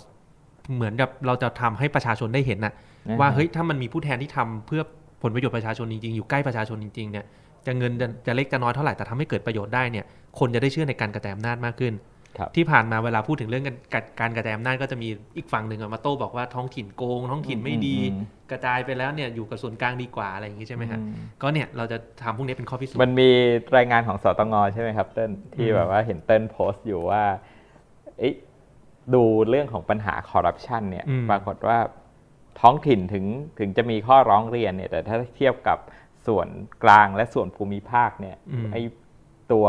[0.75, 2.73] เหมือนกับเราจะทำให้ประชาชนได้เห็นนะ
[3.09, 4.83] นะว่าฮะเฮ้ยถ้ามันมีผู้แทนที่ทำเพื่อ
[5.23, 7.25] ผลประโยชน์ประชาชนจริงๆ อยู่ใกล้ประชาชนจริงๆเนี่ย
[7.67, 10.05] จะเงินจะจะเล็กจะน้อยเท่าไหร่แต่ทำให้เกิดประโยชน์ได้เนี่ย
[10.39, 12.16] คนจะได้เชื่อในการกระจายอำนาจมากขึ้นครับ
[12.57, 23.31] ที่ผ่านมาเวลาพูดถึงเรื่องการการการกระจายอำนาจก็จะมีอีกฝั่งหนึ่งอะมาโต้บอกว่าท้องถิ่นโกง ท้องถิ่นไม่ดีอืมกระจายไปแล้วเนี่ยอยู่กับส่วนกลางดีกว่าอะไรอย่างนี้ใช่ไหมฮะอืมก็เนี่ยเราจะทำพวกนี้เป็นข้อพิสูจน์มันมี
[23.77, 27.25] รายงานของสตงใช่ไหมครับเต้นที่อืมแบบว่าเห็นเต้นโพสต์อยู่ว่า
[28.19, 28.35] เอ๊ะ
[29.15, 31.79] ดูเรื่องของปัญหาคอร์รัปชันเนี่ยปรากฏว่า
[32.61, 33.25] ท้องถิ่นถึง
[33.59, 35.79] ถึงจะมีข้อร้องเรียนเนี่ยแต่ถ้าเทียบกับ
[36.27, 36.49] ส่วน
[36.85, 38.83] กลางและส่วนภูมิภาคเนี่ยอืมไอ้
[39.53, 39.67] ตัว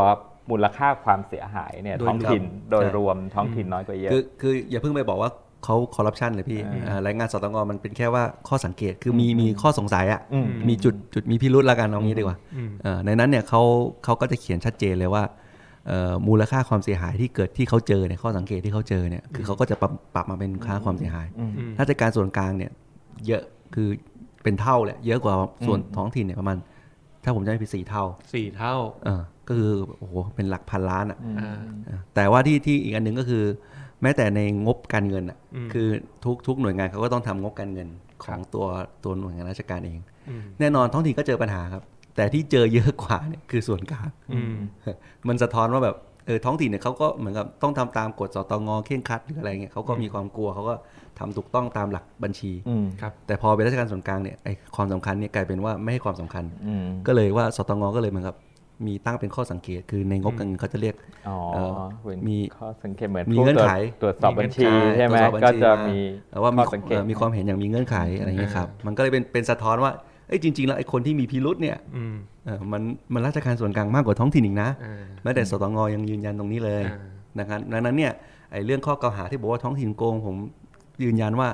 [0.50, 5.30] มูลค่าความเสียหายเนี่ยโดยท้องถิ่นรวมโดยใช่รวมท้องถิ่นน้อยกว่าเยอะ คือคืออย่าเพิ่งไปบอกว่า
[5.64, 13.62] เขาคอร์รัปชันเลยพี่อืมอ่ารายงานสตงมันเป็นแค่ว่าข้อสังเกตคือมีมีข้อสงสัยอะอืมมีจุดจุดมีพิรุธแล้วกันเอางี้ดีกว่าอืมเอ่อในนั้นเนี่ยเขา
[14.04, 15.22] เขาก็จะเขียนชัดเจนเลยว่า
[15.88, 22.70] เอ่อมูลค่าความเสียหายที่เกิดที่เขาเจอเนี่ยข้อสังเกตที่เขาเจอเนี่ยคือเขาก็จะปรับปรับมาเป็นค่าความเสียหายอืมอืมถ้าจัดการส่วนกลางเนี่ย
[23.26, 23.42] เยอะ
[23.74, 23.88] คือ
[24.42, 25.34] เป็นเท่าแหละเยอะกว่า
[25.66, 26.56] ส่วนท้องถิ่นเนี่ยประมาณ
[27.28, 33.44] ถ้าผมจำไม่ผิดสี่เท่าสี่เท่าเออก็คือโอ้โหเป็นหลักพันล้านอะอ่าเออแต่ว่าที่ที่อีกอันหนึ่งก็คือ
[34.02, 35.88] แม้แต่ในงบการเงินอะอืมคือ
[36.24, 37.88] ทุกทุกหน่วยงานเขาก็ต้องทำงบการเงิน
[38.24, 38.66] ขครัองบตัว
[39.04, 41.82] ตัวหน่วยงานราชการเองอืมแน่นอนท้องถิ่นก็เจอปัญหาครับ
[42.16, 44.56] แต่ที่เจอเยอะกว่าเนี่ยคือส่วนกลางอืม
[45.28, 45.96] มันสะท้อนว่าแบบ
[46.28, 50.74] เออท้องถิ่นเนี่ยเขาก็เหมือนกับต้องทำตามกฎสตงเคร่งครัดหรืออะไรเงี้ยเขาก็มีความกลัวเขาก็
[51.18, 58.36] ทำถูกต้องตามหลักบัญชีอืมครับแต่พอเป็นราชการส่วนกลางเนี่ยไอความสำคัญเนี่ยกลายเป็นว่าไม่ให้ความสำคัญอืมก็เลยว่าสตงก็เลยเหมือนกับ
[58.86, 60.94] มีตั้งเป็นข้อสังเกตคือในงบการเงินเขาจะเรียก
[61.28, 69.92] อ๋อเอ่อเป็นมีข้อสังเกตเหมือนมีผู้เงื่อนไขตรวจตรวจสอบบัญชีมีเงื่อนไขใช่ไหมตรวจสอบบัญก็ชีจะมามีแต่ว่ามีข้อสังเกตเอ่อมีความเห็นอย่างมีเงื่อนไขอะไรเงี้ยครับมันก็เลยเป็นเป็นสะท้อนว่า
[70.28, 72.04] เอ้ยจริง ๆ แล้วไอ้คนที่มีพิรุษเนี่ยอื
[72.56, 72.82] มเออมัน
[73.14, 76.98] มันราชการส่วนกลางมากกว่าท้องถิ่นอีกนะอ่าแม้แต่สตงยังยืนยันตรงนี้เลยอ่า
[77.38, 78.12] นะครับดังนั้นเนี่ย
[78.52, 80.36] ไอ้เรื่องข้อกล่าวหาที่บอกว่าท้องถิ่นโกงผม
[81.04, 81.48] ยืนยันว่า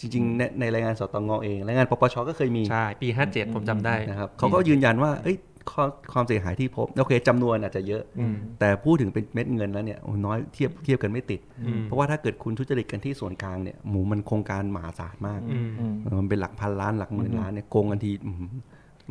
[0.00, 5.36] จริงๆในในรายงานสตงเองรายงานปปชก็เคยมีใช่ปีห้าเจ็ดผมจำได้นะครับเขาก็ยืนยันว่าเอ้ย
[5.70, 18.52] ข้อความเสียหายที่พบโอเคจำนวนอาจจะเยอะอืมแต่พูดถึงเป็นเม็ดเงินแล้วเนี่ยโอ้น้อยเทียบเทียบกันไม่ติดอืมเพราะว่าถ้าเกิดคุณทุจริตกันที่ส่วนกลางเนี่ยหมูมันโครงการมหาศาลมากอืมอืมเออมันเป็นหลักพันล้านหลักหมื่นล้านเนี่ยโกงกันทีอื้อหือ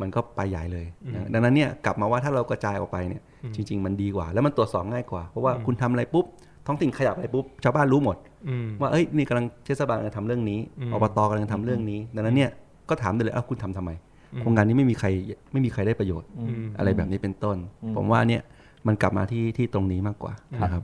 [0.02, 6.26] มันก็ไปใหญ่เลยอืมนะดังนั้นเนี่ยกลับมาว่าถ้าเรากระจายออกไปเนี่ยอืมจริง ๆ มันดีกว่า แล้วมันตรวจสอบง่ายกว่า เพราะว่าอืมคุณทำอะไรปุ๊บ
[6.68, 8.18] ท้องถิ่นขยับอะไรปุ๊บชาวบ้านรู้หมด
[8.50, 12.52] อืมว่าเอ้ยนี่กำลังเทศบาลกำลังทำเรื่องนี้อืมอบตกำลังทำเรื่องนี้ ดังนั้นเนี่ย
[12.90, 13.92] ก็ถามได้เลยเอ้าคุณทำทำไม
[14.34, 15.08] อืมโครงการนี้ไม่มีใคร
[15.54, 18.42] ไม่มีใครได้ประโยชน์อืมอะไรแบบนี้เป็นต้นอืมผมว่าเนี่ย
[18.88, 20.84] มันกลับมาที่ที่ตรงนี้มากกว่าครับนะครับ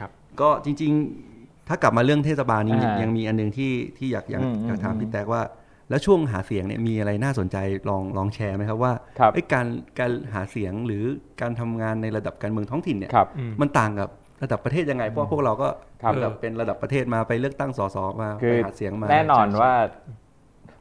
[0.00, 0.10] ครับ
[0.40, 0.92] ก็จริง
[1.30, 5.40] ๆ ถ้ากลับมาเรื่องเทศบาลนี้อ่ายัยังมีอันหนึงที่ที่อยากอยากอืมอยากถามอืมพี่แตกว่า
[5.90, 7.56] แล้วช่วงหาเสียงเนี่ยมีอะไรน่าสนใจ
[7.88, 9.66] ลองลองแชร์ไหมครับว่าครับเอ้ยการ
[9.98, 11.04] การหาเสียงหรือ
[11.40, 14.08] การทำงานในระดับการเมืองท้องถิ่นเนี่ยครับอืมมันต่างกับ
[14.42, 15.68] ระดับประเทศยังไงเพราะว่าพวกเราก็
[16.02, 19.72] ครับระดับเป็นระดับประเทศมาไปเลือกตั้งสสมาคืไปอหาเสียงมาแน่นอนว่า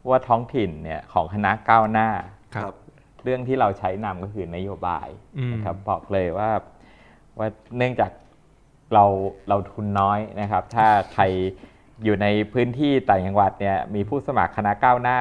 [0.09, 2.09] ว่าท้องถิ่นเนี่ยของคณะก้าวหน้า
[2.55, 2.73] ครับ
[3.23, 6.49] เรื่องที่เราใช้นำก็คือนโยบายอืมนะครับบอกเลยว่า
[7.37, 8.11] ว่าเนื่องจาก
[8.93, 9.05] เรา
[9.49, 11.23] เราทุนน้อยนะครับ ถ้าใคร
[12.03, 15.19] อยู่ในพื้นที่ต่างจังหวัดเนี่ยมีผู้สมัครคณะก้าวหน้า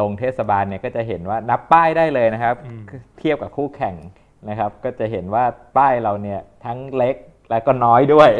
[0.00, 2.82] ลงเทศบาลเนี่ยก็จะเห็นว่านับป้ายได้เลยนะครับอืม
[3.18, 3.96] เทียบกับคู่แข่ง
[4.48, 5.44] นะครับ ก็จะเห็นว่า
[5.76, 7.16] ป้ายเราเนี่ยทั้งเล็ก
[7.50, 8.30] และก็น้อยด้วย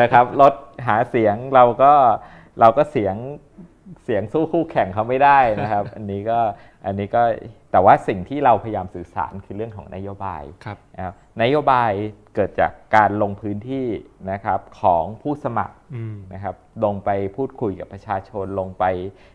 [0.00, 0.54] นะครับรถ
[0.86, 1.92] หาเสียงเราก็
[2.60, 3.14] เราก็เสียง
[4.04, 6.38] เสียงสู้คู่แข่งเขาไม่ได้นะครับ อันนี้ก็
[6.86, 7.22] อันนี้ก็
[7.72, 11.90] แต่ว่าสิ่งที่เราพยายามสื่อสารคือเรื่องของนโยบายครับนะครับนโยบาย
[12.34, 13.86] เกิดจากการลงพื้นที่
[14.30, 18.84] นะครับของผู้สมัครอืมนะครับลงไปพูดคุยกับประชาชนลงไป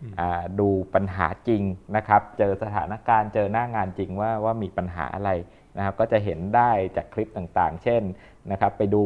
[0.03, 1.63] อืมอ่าดูปัญหาจริง
[1.95, 5.31] นะครับ เจอสถานการณ์เจอหน้างานจริงว่าว่ามีปัญหาอะไร
[5.77, 8.01] นะครับ ก็จะเห็นได้จากคลิปต่างๆ เช่น
[8.51, 9.03] นะครับ ไปดู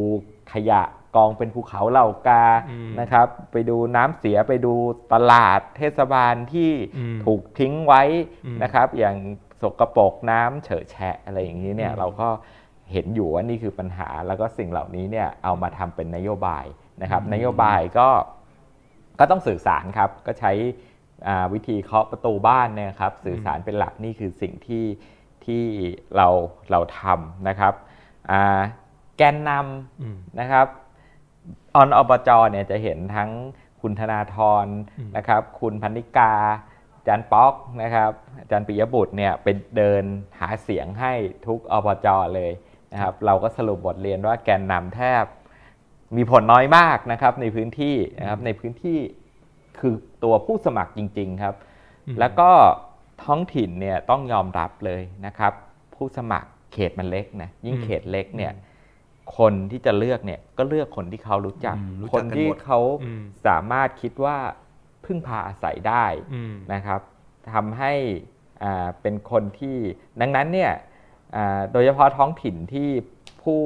[0.52, 0.82] ขยะ
[1.16, 4.74] กองเป็นภูเขาเหล่ากาอืมนะครับ ไปดูน้ำเสียไปดู
[5.12, 8.02] ตลาดเทศบาลที่อืมถูกทิ้งไว้
[8.46, 9.16] อืมนะครับ อย่าง
[9.62, 12.28] สกปรกน้ำเฉอะแฉะอะไรอย่างนี้เนี่ยอืมเราก็
[12.92, 16.64] เห็นอยู่ว่านี่คือปัญหา แล้วก็สิ่งเหล่านี้เนี่ยเอามาทำเป็นนโยบาย
[17.02, 18.08] นะครับ นโยบายก็
[19.18, 20.52] ก็ต้องสื่อสารครับก็ใช้
[21.26, 24.84] อ่าวิธีเคาะประตูบ้านเนี่ยครับสื่อสารเป็นหลักนี่คือสิ่งที่
[25.44, 25.62] ที่
[26.16, 26.28] เรา
[26.70, 27.74] เราทำนะครับ
[28.30, 28.60] อ่า
[29.16, 30.66] แกนนำอืมนะครับ
[31.74, 33.30] ออนอบจเนี่ยจะเห็นทั้ง
[33.80, 34.66] คุณธนาธร
[34.98, 36.32] อืมนะครับ คุณพันนิกา
[36.96, 40.04] อาจารย์ป๊อกนะครับอาจารย์ปิยบุตรเนี่ยเป็นเดิน
[40.40, 41.12] หาเสียงให้
[41.46, 42.50] ทุกอบจเลย
[42.92, 45.24] นะครับ เราก็สรุปบทเรียนว่าแกนนำแทบ
[46.16, 48.98] มีผลน้อยมากนะครับ ในพื้นที่นะครับในพื้นที่
[49.78, 51.54] คือตัวผู้สมัครจริง ๆครับ
[52.06, 52.50] อืมแล้วก็
[53.24, 55.52] ท้องถิ่นเนี่ยต้องยอมรับเลยนะครับ
[55.94, 58.52] ผู้สมัครเขตมันเล็กนะยิ่งเขตเล็กเนี่ย
[59.38, 64.36] คนที่จะเลือกเนี่ยก็เลือกคนที่เขารู้จักอืมรู้คจักนกันที่หมดเขาอืมสามารถคิดว่า
[65.04, 67.00] พึ่งพาอาศัยได้อืมนะครับ
[67.52, 67.92] ทำให้
[68.62, 69.76] อ่าเป็นคนที่
[70.20, 70.72] ดังนั้นเนี่ย
[71.36, 72.88] อ่าโดยเฉพาะท้องถิ่นที่
[73.42, 73.60] ผู้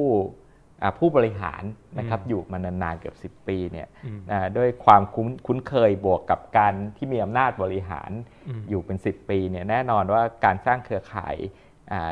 [0.81, 1.63] อ่าผู้บริหาร
[1.99, 8.11] นะครับอืมอยู่มานานๆเกือบ10 ปีเนี่ยอืมอ่าด้วยความคุ้นคุ้นเคยบวกกับการที่มีอำนาจบริหาร
[8.47, 11.63] อืมอยู่เป็น 10 ปีเนี่ยแน่นอนว่าการสร้างเครือข่ายอ่า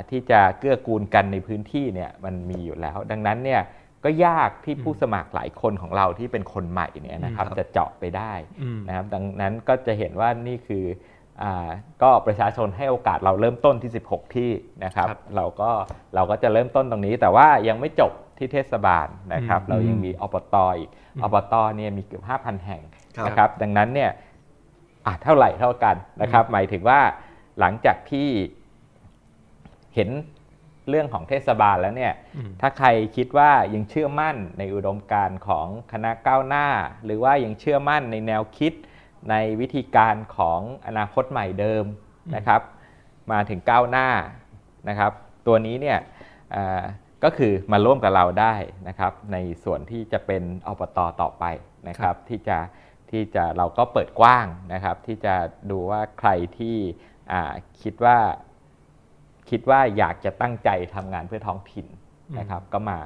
[0.09, 3.61] ที่จะเกื้อกูลกันในพื้นที่เนี่ยมันมีอยู่แล้ว ดังนั้นเนี่ย
[4.03, 10.85] ก็ยากที่ผู้สมัครหลายคนของเราที่เป็นคนใหม่เนี่ยนะครับอืมจะเจาะไปได้อืมนะครับดังนั้นก็จะเห็นว่านี่คือ
[11.43, 11.69] อา
[12.03, 14.51] ก็ประชาชนให้โอกาสเราเริ่มต้นที่ 16 ที่
[14.85, 15.71] นะครับครับเราก็
[16.15, 22.83] เราก็จะเริ่มต้นตรงนี้ แต่ว่ายังไม่จบที่เทศบาลนะครับอืมเรายังมีอบตอีกอืมอบตเนี่ยมีเกือบ5,000 แห่ง
[23.17, 24.11] ครับนะครับ ดังนั้นเนี่ย
[25.05, 26.99] อะเท่าไหร่เท่ากันนะครับ หมายถึงว่า
[27.59, 28.29] หลังจากที่
[29.95, 30.09] เห็น
[30.89, 36.67] เรื่องของเทศบาลแล้วเนี่ยอืมถ้าใครคิดว่ายังเชื่อมั่นในอุดมการณ์ของคณะก้าวหน้า
[37.05, 38.73] หรือว่ายังเชื่อมั่นในแนวคิด
[39.29, 41.85] ในวิธีการของอนาคตใหม่เดิม
[42.35, 42.61] นะครับ
[43.31, 44.09] มาถึงก้าวหน้า
[44.89, 45.11] นะครับ
[45.47, 45.99] ตัวนี้เนี่ย
[46.55, 46.83] อ่า
[47.23, 48.55] ก็คือมาร่วมกับเราได้
[48.87, 51.45] นะครับ ในส่วนที่จะเป็นอบตต่อไป
[51.87, 52.57] นะครับที่จะ
[53.11, 55.35] ที่จะเราก็เปิดกว้างนะครับ ที่จะ
[55.71, 56.77] ดูว่าใครที่
[57.31, 57.51] อ่า
[57.81, 58.17] คิดว่า
[59.49, 61.87] คิดว่าอยากจะตั้งใจทำงานเพื่อท้องถิ่น
[62.39, 62.97] นะครับ ก็มา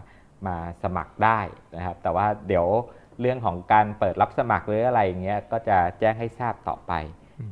[0.48, 1.40] มาสมัครได้
[1.76, 2.68] นะครับ แต่ว่าเดี๋ยว
[3.20, 6.94] เรื่องของการเปิดรับสมัครหรืออะไรอย่างเงี้ยก็จะแจ้งให้ทราบต่อไป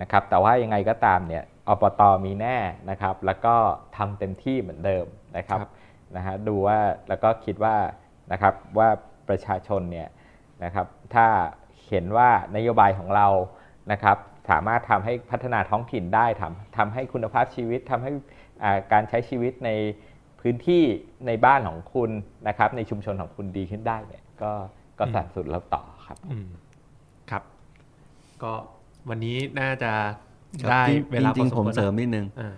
[0.02, 2.58] นะครับ แต่ว่ายังไงก็ตามเนี่ยอปตมีแน่
[2.90, 3.56] นะครับ แล้วก็
[3.98, 5.06] ทำเต็มที่เหมือนเดิม
[5.38, 5.72] นะครับครับ
[6.16, 7.76] นะฮะดูว่าแล้วก็คิดว่า
[8.32, 8.90] นะครับว่า
[9.30, 10.10] ประชาชนเนี่ย
[10.64, 11.28] นะครับถ้า
[11.88, 13.28] เห็นว่านโยบายของเรา
[13.92, 14.18] นะครับ
[14.50, 18.45] สามารถทำให้พัฒนาท้องถิ่นได้ทำทำให้คุณภาพชีวิตทำให้อ่า
[18.92, 19.70] การใช้ชีวิตใน
[20.42, 20.84] พื้นที่
[21.28, 22.10] ในบ้านของคุณ
[22.48, 24.52] นะครับ ในชุมชนของคุณดีขึ้นได้เนี่ยก็
[25.00, 26.48] ก็สนับสนุนเราต่อครับอืม
[27.32, 27.44] ครับ
[28.44, 28.54] ก็
[29.10, 29.92] วันนี้น่าจะ
[30.62, 32.54] ครับได้จริงเวลาจริงพอๆผมควเสริมนิดนึงอ่า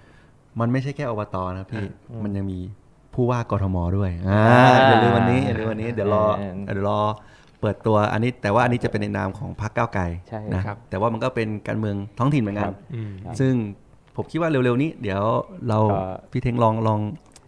[0.60, 2.60] มันไม่ใช่แค่อบตนะพี่อืมมันยังมี
[3.14, 7.00] ผู้ว่ากทมด้วยอ่าอ่าอย่าลืมวันนี้อย่าลืมวันนี้เดี๋ยวรอเออเดี๋ยวรอ
[7.62, 13.54] เปิดตัวอันนี้แต่ว่าอันนี้จะเป็นในนามของพรรคก้าวไกลใช่นะครับแต่ว่ามันก็เป็นการเมืองท้องถิ่นเหมือนกันครับอืมซึ่ง
[14.18, 15.24] ผมคิดว่าเร็วๆนี้ เดี๋ยว
[15.70, 16.00] เราก็
[16.32, 17.00] พี่เทงลองลอง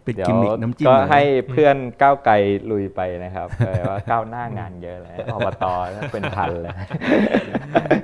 [0.04, 2.34] เป็นเดี๋ยวกิมมิกน้ำจิ้มก็หน่อยให้เพื่อนก้าวไกล
[2.70, 5.64] ลุยไปนะครับแปลว่าก้าวหน้างานเยอะแล้วอบต
[6.12, 6.70] เป็นพันเลย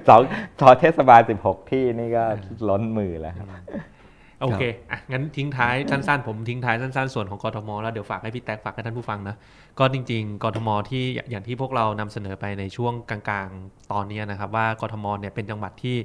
[0.08, 0.20] สอง
[0.60, 2.24] สอเทศบาล 16 ที่นี่ก็
[2.68, 3.48] ล้นมือแล้วครับ
[4.42, 9.36] โอเคอะงั้นทิ้งท้ายสั้นๆ ผมทิ้งท้ายสั้นๆ ส่วนของกทม แล้วเดี๋ยวฝากให้พี่แท็กฝากให้ท่านผู้ฟังนะ
[9.78, 15.96] ก็จริงๆ กทม ที่อย่างที่พวกเรานำเสนอไปในช่วงกลางๆ ตอนนี้นะครับว่ากทม เนี่ยเป็นจังหวัดที่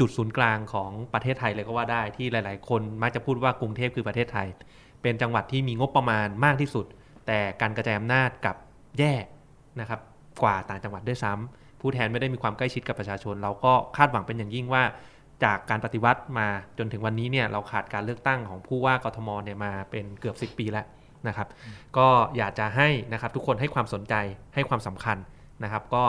[0.00, 4.48] จุดศูนย์กลางของประเทศไทยเลยก็ว่าได้ที่หลาย ๆ คนมักจะพูดว่ากรุงเทพคือประเทศไทย
[5.02, 6.86] เป็นจังหวัดที่มีงบประมาณมากที่สุด
[7.26, 8.56] แต่การกระจายอำนาจกับ
[8.98, 9.14] แย่
[9.80, 10.00] นะครับ
[10.42, 14.82] กว่าต่างจังหวัดด้วยซ้ำผู้แทนไม่ได้มีความใกล้ชิดกับประชาชน เราก็คาดหวังเป็นอย่างยิ่งว่า
[15.44, 20.86] จากการปฏิวัติมาจนถึงวันนี้เนี่ยเราขาดการเลือกตั้งของผู้ว่ากทมเนี่ยมาเป็นเกือบ 10 ปีแล้ว
[21.28, 21.48] นะครับ
[21.96, 24.14] ก็อยากจะให้นะครับทุกคนให้ความสนใจ
[24.54, 25.18] ให้ความสำคัญ
[25.64, 26.04] นะครับ ก็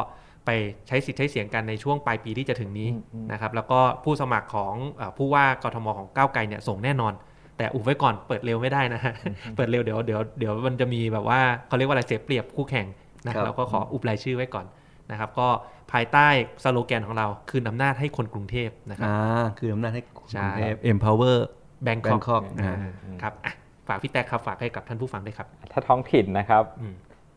[0.46, 0.50] ไป
[0.88, 2.90] ใช้สิทธิ์ใช้เสียงกันในช่วงปลายปีที่จะถึงนี้
[3.32, 7.14] นะครับแล้วก็ผู้สมัครของเออผู้ว่ากทมของก้าวไกลเนี่ยส่งแน่นอน
[7.58, 9.14] แต่อุบไว้ก่อนเปิดเร็วไม่ได้นะฮะ
[9.56, 12.88] เปิดเร็วเดี๋ยวเดี๋ยวเดี๋ยวมันจะมีแบบว่าเขาเรียกว่าอะไรเสียเปรียบคู่แข่ง
[13.26, 14.66] นะครับเราก็ขออุบรายชื่อไว้ก่อน
[15.12, 15.48] นะครับก็
[15.92, 16.28] ภายใต้
[16.64, 21.38] สโลแกนของเรา คืนอำนาจให้คนกรุงเทพนะครับอ่าคืออำนาจให้กใช่รุงเทพ empower
[21.84, 22.76] แบงคอก Bangkok อ่า
[23.22, 23.54] ครับอะ
[23.88, 26.94] ฝากพี่แท็กครับฝากให้กับท่านผู้ฟังด้วยครับ ถ้าท้องถิ่นนะครับอืม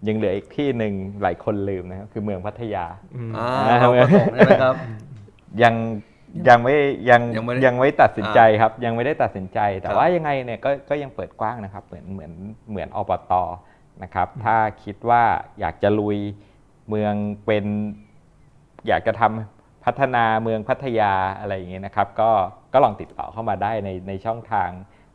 [0.09, 4.75] ยังเหลืออีกที่หนึ่งหลายคนลืมนะครับคือเมืองพัทยาอืมอ่าเราก็ส่งใช่ไหมครับ
[5.63, 5.75] ยัง
[6.49, 6.75] ยังไม่
[7.11, 12.33] ยังยังไม่ได้ยังไม่ตัดสินใจครับ ยังไม่ได้ตัดสินใจ แต่ครับว่ายังไงเนี่ยก็ก็ยังเปิดกว้างนะครับ เหมือนเหมือน
[12.71, 13.33] เหมือนอบต
[14.03, 15.23] นะครับ ถ้าคิดว่า
[15.61, 16.19] อยากจะลุย
[16.89, 17.15] เมือง
[17.47, 17.65] เป็น
[18.89, 22.31] อยากจะทำพัฒนาเมืองพัทยาอะไรอย่างเงี้ยนะครับ ก็
[22.73, 24.71] ก็ลองติดต่อเข้ามาได้ในในช่องทาง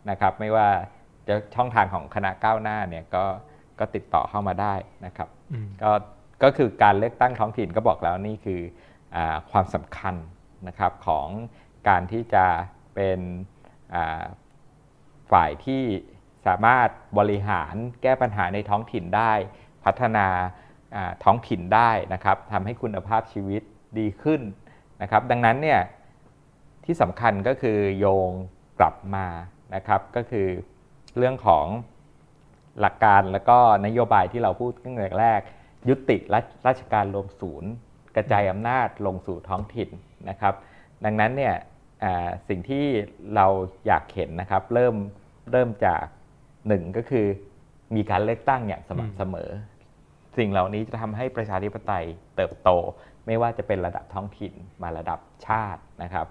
[0.09, 0.67] นะครับ ไม่ว่า
[1.27, 3.25] จะช่องทางของคณะก้าวหน้าเนี่ยก็
[3.79, 4.73] ก็ติดต่อเข้ามาได้
[5.05, 5.91] นะครับอืมก็
[6.43, 8.61] ก็คือการเลือกตั้งท้องถิ่นก็บอกแล้วนี่คือ
[9.15, 10.15] อาความสำคัญ
[10.67, 11.27] นะครับของ
[11.89, 12.45] การที่จะ
[12.95, 13.19] เป็น
[13.93, 14.23] อ่า
[15.31, 15.83] ฝ่ายที่
[16.47, 19.33] สามารถบริหารแก้ปัญหาในท้องถิ่นได้
[19.85, 20.27] พัฒนา
[20.95, 23.61] อ่าท้องถิ่นได้นะครับทำให้คุณภาพชีวิต
[23.99, 24.41] ดีขึ้น
[25.01, 25.81] นะครับ ดังนั้นเนี่ย
[26.85, 28.31] ที่สำคัญก็คือโยง
[28.79, 29.27] กลับมา
[29.75, 30.47] นะครับ ก็คือ
[31.17, 31.65] เรื่องของ
[32.81, 35.41] หลักการแล้วก็นโยบายที่เราพูดตั้งแต่แรก
[35.89, 37.71] ยุติราราชการรวมศูนย์
[38.15, 39.89] กระจายอำนาจลงสู่ท้องถิ่น
[40.29, 40.53] นะครับ
[41.05, 41.55] ดังนั้นเนี่ย
[42.03, 42.85] อ่าสิ่งที่
[43.35, 43.45] เรา
[43.87, 44.95] อยากเห็นนะครับ เริ่ม
[45.51, 46.03] เริ่มจาก
[46.67, 47.25] หนึ่งก็คือ
[47.95, 49.49] มีการเลือกตั้งอย่างสม่ำเสมอ
[50.37, 52.69] สิ่งเหล่านี้จะทำให้ประชาธิปไตยเติบโต
[53.25, 56.27] ไม่ว่าจะเป็นระดับท้องถิ่นมาระดับชาตินะครับ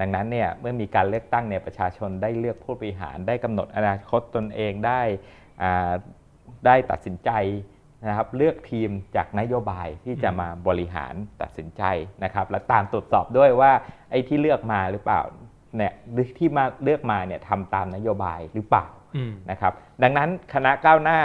[0.00, 5.47] ดังนั้นเนี่ยเมื่อมีการเลือกตั้งเนี่ยประชาชนได้เลือกผู้บริหารได้กำหนดอนาคตตนเองได้อ่า
[6.66, 7.30] ได้ตัดสินใจ
[8.08, 11.82] นะครับเลือกทีมจากนโยบายที่จะมาบริหารตัดสินใจ
[12.24, 13.72] นะครับ และตามตรวจสอบด้วยว่า
[14.10, 15.20] ไอ้ที่เลือกมาหรือเปล่า
[15.76, 21.20] เนี่ยหรือที่มาเลือกมาเนี่ยทำตามนโยบายหรือเปล่าอืมนะครับ ดังนั้นคณะก้าวหน้า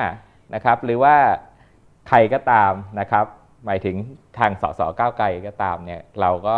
[0.55, 1.15] นะครับ หรือว่า
[2.07, 3.25] ใครก็ตามนะครับ
[3.65, 3.95] หมายถึง
[4.37, 6.57] ทางสสก้าวไกลก็ตามเนี่ยเราก็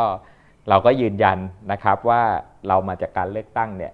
[0.69, 1.39] เราก็ยืนยัน
[1.71, 2.21] นะครับว่า
[2.67, 3.93] เรามาจากการเลือกตั้งเนี่ย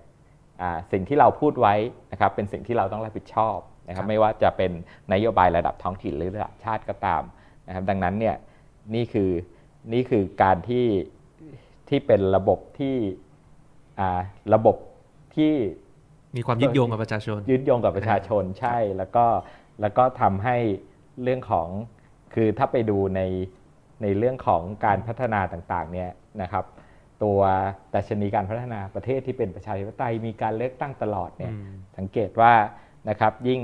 [0.61, 1.75] อ่าสิ่งที่เราพูดไว้
[2.11, 4.71] นะครับเป็นสิ่งที่เราต้องรับผิดชอบ นะครับไม่ว่าจะเป็น
[5.13, 7.23] นโยบายระดับท้องถิ่นหรือระดับชาติก็ตาม
[7.67, 8.35] นะครับดังนั้นเนี่ย
[8.95, 9.31] นี่คือ
[9.93, 10.85] นี่คือการที่
[11.89, 12.95] ที่เป็นระบบที่
[13.99, 14.19] อ่า
[14.53, 14.75] ระบบ
[15.35, 15.53] ที่
[16.37, 19.25] มีความยึดโยงกับประชาชน ยึดโยงกับประชาชนใช่แล้วก็
[19.81, 20.57] แล้วก็ทำให้
[21.23, 21.67] เรื่องของ
[22.33, 23.21] คือถ้าไปดูใน
[24.01, 26.09] ในเรื่องของการพัฒนาต่างๆเนี่ย
[26.41, 26.65] นะครับ
[27.23, 27.39] ตัว
[27.95, 32.53] ดัชนีการพัฒนาประเทศที่เป็นประชาธิปไตยมีการเลือกตั้งตลอดเนี่ยอืมสังเกตว่า
[33.09, 33.59] นะครับยิ่ง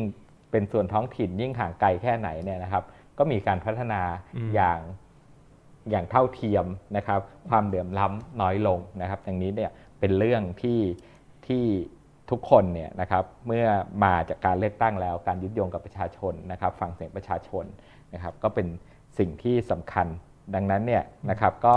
[0.52, 2.84] เป็นส่วนท้องถิ่นยิ่งห่างไกลแค่ไหนเนี่ยนะครับ
[3.18, 4.02] ก็มีการพัฒนา
[4.56, 4.80] อย่าง
[5.90, 6.66] อย่างเท่าเทียม
[6.98, 7.20] นะครับ
[7.50, 10.80] ความเดือมล้ำน้อยลงนะครับอย่างนี้เนี่ยเป็นเรื่องที่
[11.48, 11.66] ที่
[12.30, 13.66] ทุกคนเนี่ยนะครับเมื่อ
[14.04, 17.66] มาจากการเลือกตั้งแล้วการยึดโยงกับประชาชนนะครับ ฟังเสียงประชาชน
[18.14, 18.68] นะครับ ก็เป็น
[19.20, 20.08] สิ่งที่สำคัญ
[20.56, 21.76] ดังนั้นเนี่ยนะครับก็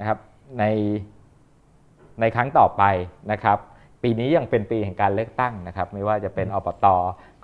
[0.00, 0.18] นะครับ
[0.58, 0.64] ใน
[2.20, 2.82] ในครั้งต่อไป
[3.32, 3.58] นะครับ
[4.02, 6.86] ปีนี้ยังเป็นปีแห่งการเลือกตั้งนะครับ ไม่ว่าจะเป็นอบต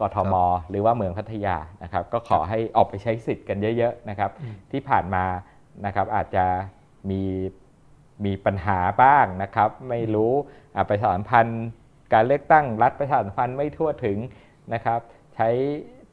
[0.01, 0.35] กทม
[0.71, 4.31] หรือว่าเมืองพัทยานะครับ ก็ขอให้ออกไปใช้สิทธิ์กันเยอะๆนะครับ
[4.73, 5.25] ที่ผ่านมา
[5.87, 6.45] นะครับอาจจะ
[7.11, 7.23] มี
[8.25, 10.33] มีปัญหาบ้างนะครับ ไม่รู้
[10.75, 11.65] อ่าประชาสัมพันธ์
[12.13, 14.19] การเลือกตั้งรัฐประชาสัมพันธ์ไม่ทั่วถึง
[14.75, 15.01] นะครับ
[15.35, 15.49] ใช้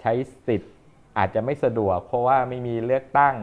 [0.02, 0.14] ใช้
[0.48, 0.74] สิทธิ์
[1.18, 3.36] อาจจะไม่สะดวก เพราะว่าไม่มีเลือกตั้ง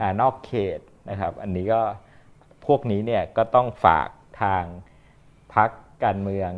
[0.00, 1.82] อานอกเขตนะครับ อันนี้ก็
[2.66, 4.08] พวกนี้เนี่ยก็ต้องฝาก
[4.42, 4.64] ทาง
[5.54, 5.70] พัก
[6.04, 6.50] การเมือง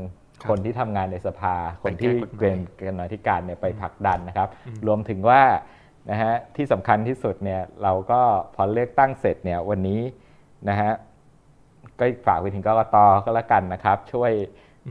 [0.42, 4.48] ครับคนที่ทำงานในสภา คนที่ไปแก้กฎหมายเป็นกรรมาธิการเนี่ยไปผลักดันนะครับ
[4.86, 5.42] รวมถึงว่า
[6.10, 8.20] นะฮะที่สำคัญที่สุดเนี่ยเราก็
[8.54, 10.00] พอเลือกตั้งเสร็จเนี่ยวันนี้
[10.68, 10.92] นะฮะ
[11.98, 14.32] ก็ฝากไปถึงกกตก็แล้วกันนะครับ ช่วย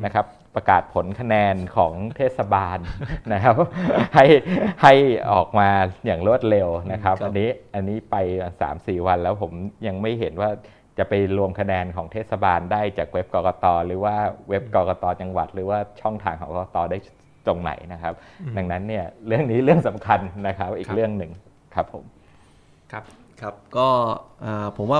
[0.05, 2.77] นะครับประกาศผลคะแนนของเทศบาล
[3.33, 3.55] นะครับ
[4.15, 4.25] ให้
[4.83, 4.93] ให้
[5.31, 5.69] ออกมา
[6.05, 8.15] อย่างรวดเร็วนะครับครับอันนี้อันนี้ไป
[8.61, 9.51] สามสี่วันแล้วผม
[9.87, 10.49] ยังไม่เห็นว่า
[10.97, 14.15] จะไปรวมคะแนนของเทศบาลได้จากเว็บกกตหรือว่า
[14.49, 16.97] เว็บกกตจังหวัด หรือว่าช่องทางของกกตได้
[17.47, 18.13] ตรงไหนนะครับ
[18.57, 21.31] ดังนั้นเนี่ยเรื่องนี้เรื่องสำคัญนะครับ อีคกรับเรื่องหนึ่ง
[21.75, 22.03] ครับผม
[22.91, 23.03] ครับ
[23.41, 23.87] ครับก็
[24.45, 24.99] อ่าผมว่า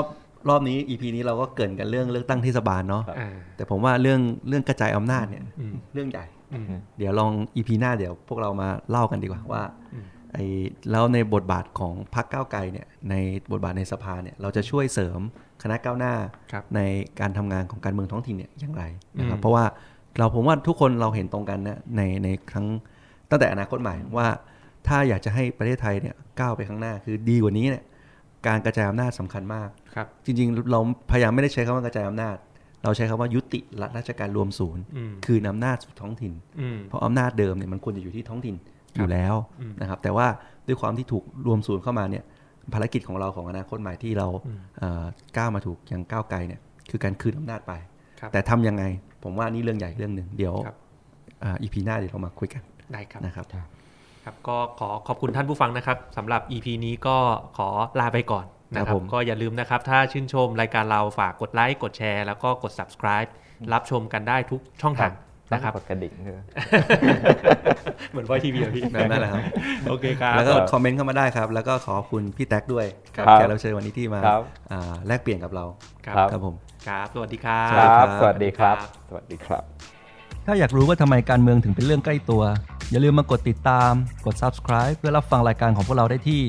[0.49, 6.65] รอบนี้ EP นี้เราก็เกรินกันเรื่องเลือกตั้งเทศบาลเนาะอ่าแต่ผมว่าเรื่องเรื่องกระจายอำนาจเนี่ยอืมเรื่องใหญ่อืม
[6.97, 10.05] เดี๋ยวลอง EP หน้าเดี๋ยวพวกเรามาเล่ากันดีกว่าว่าอืม
[10.35, 10.47] ไอ้
[10.91, 13.15] แล้วในบทบาทของพรรคก้าวไกลเนี่ยใน
[13.51, 15.19] บทบาทในสภาเนี่ยเราจะช่วยเสริม
[15.63, 16.13] คณะก้าวหน้า
[16.51, 16.79] ครับใน
[17.19, 18.83] การทำงานของการเมืองท้องถิ่นเนี่ยอย่างไร
[19.19, 19.65] นะครับอืมเพราะว่า
[20.17, 22.65] เราผมว่าทุกคนเราเห็นตรงกันนะในในครั้ง
[23.29, 24.27] ตั้งแต่อนาคตใหม่ว่า
[24.87, 27.83] ถ้าอยากจะให้ประเทศไทยเนี่ยก้าวไปข้างหน้าคือดีกว่านี้เนี่ย
[28.47, 30.79] การกระจายอำนาจสำคัญมากครับจริงๆ เรา
[31.11, 32.37] พยายามไม่ได้ใช้คำว่ากระจายอำนาจ
[32.83, 40.27] เราใช้คำว่ายุติรัฐราชการรวมศูนย์อืมคืนอำนาจสู่ท้องถิ่นอืมเพราะอำนาจเดิมเนี่ยมันควรจะอยู่ที่ท้องถิ่นครับ อยู่แล้วอืมนะครับ แต่ว่า
[40.67, 42.23] ด้วยความที่ถูกรวมศูนย์เข้ามาเนี่ย
[42.73, 45.03] ภารกิจของเราของอนาคตใหม่ที่เราอืมเอ่อ
[45.37, 47.73] ก้าวมาถูกอย่างก้าวไกลเนี่ยคือการคืนอำนาจไป
[48.19, 48.83] ครับแต่ทำยังไง
[49.23, 50.77] ผมว่านี่เรื่องใหญ่เรื่องหนึ่งเดี๋ยวครับ
[51.61, 53.45] อีพีหน้าเดี๋ยวเรามาคุยกันได้ครับนะครับ
[54.23, 57.17] ครับก็ขอขอบคุณท่านผู้ฟังนะครับสำหรับ EP นี้ก็
[57.57, 63.29] ขอลาไปก่อนนะคครัรับบผมก็อย่าลืมนะครับ ถ้าชื่นชมรายการเราฝากกดไลค์กดแชร์ แล้วก็กด subscribe
[63.73, 65.11] รับชมกันได้ทุกช่องทาง
[65.51, 66.35] นะครับกดกระดิ่งด้วย
[68.11, 69.41] เหมือนวอยทีวีอะพี่นั่นแหละครับ
[69.89, 75.65] โอเคครับแล้วก็คอมเมนต์เข้ามาได้ครับ แล้วก็ขอบคุณพี่แท็กด้วยครับแขกรับเชิญวันนี้ที่มาครับอ่าแลกเปลี่ยนกับเรา
[76.05, 76.55] ครับครับผม
[76.87, 78.77] ครับสวัสดีครับครับครับสวัสดีครับ
[79.09, 79.63] สวัสดีครับ
[80.45, 82.43] ถ้าอยากรู้ว่าทำไมการเมืองถึงเป็นเรื่องใกล้ตัว
[82.91, 83.91] อย่าลืมมากดติดตาม
[84.25, 86.41] กด subscribe เพื่อรับฟังรายการของพวกเราได้ที่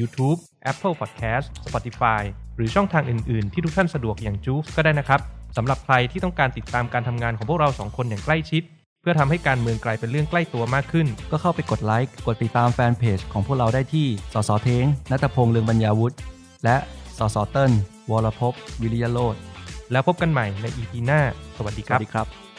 [0.00, 0.38] YouTube
[0.70, 2.22] Apple Podcast Spotify
[2.56, 5.20] หรือช่องทางอื่น ๆ ที่ทุกท่านสะดวกอย่างจูฟก็ได้นะครับ
[5.56, 8.62] สำหรับใครที่ต้องการติดตามการทำงานของพวกเราสองคนอย่างใกล้ชิด
[9.00, 16.16] เพื่อทำให้การเมืองกลายเป็นเรื่องใกล้ตัวมากขึ้น ก็เข้าไปกดไลค์ กดติดตามแฟนเพจของพวกเราได้ที่ สสเทงนัตพงษ์เลืองบรรยาวุฒิ
[16.64, 16.76] และ
[17.18, 17.72] สสเติ้ล
[18.10, 19.36] วรภพวิริยโรธ
[19.92, 21.20] แล้วพบกันใหม่ใน EP หน้า
[21.56, 22.51] สวัสดีสครัวับสดีครับ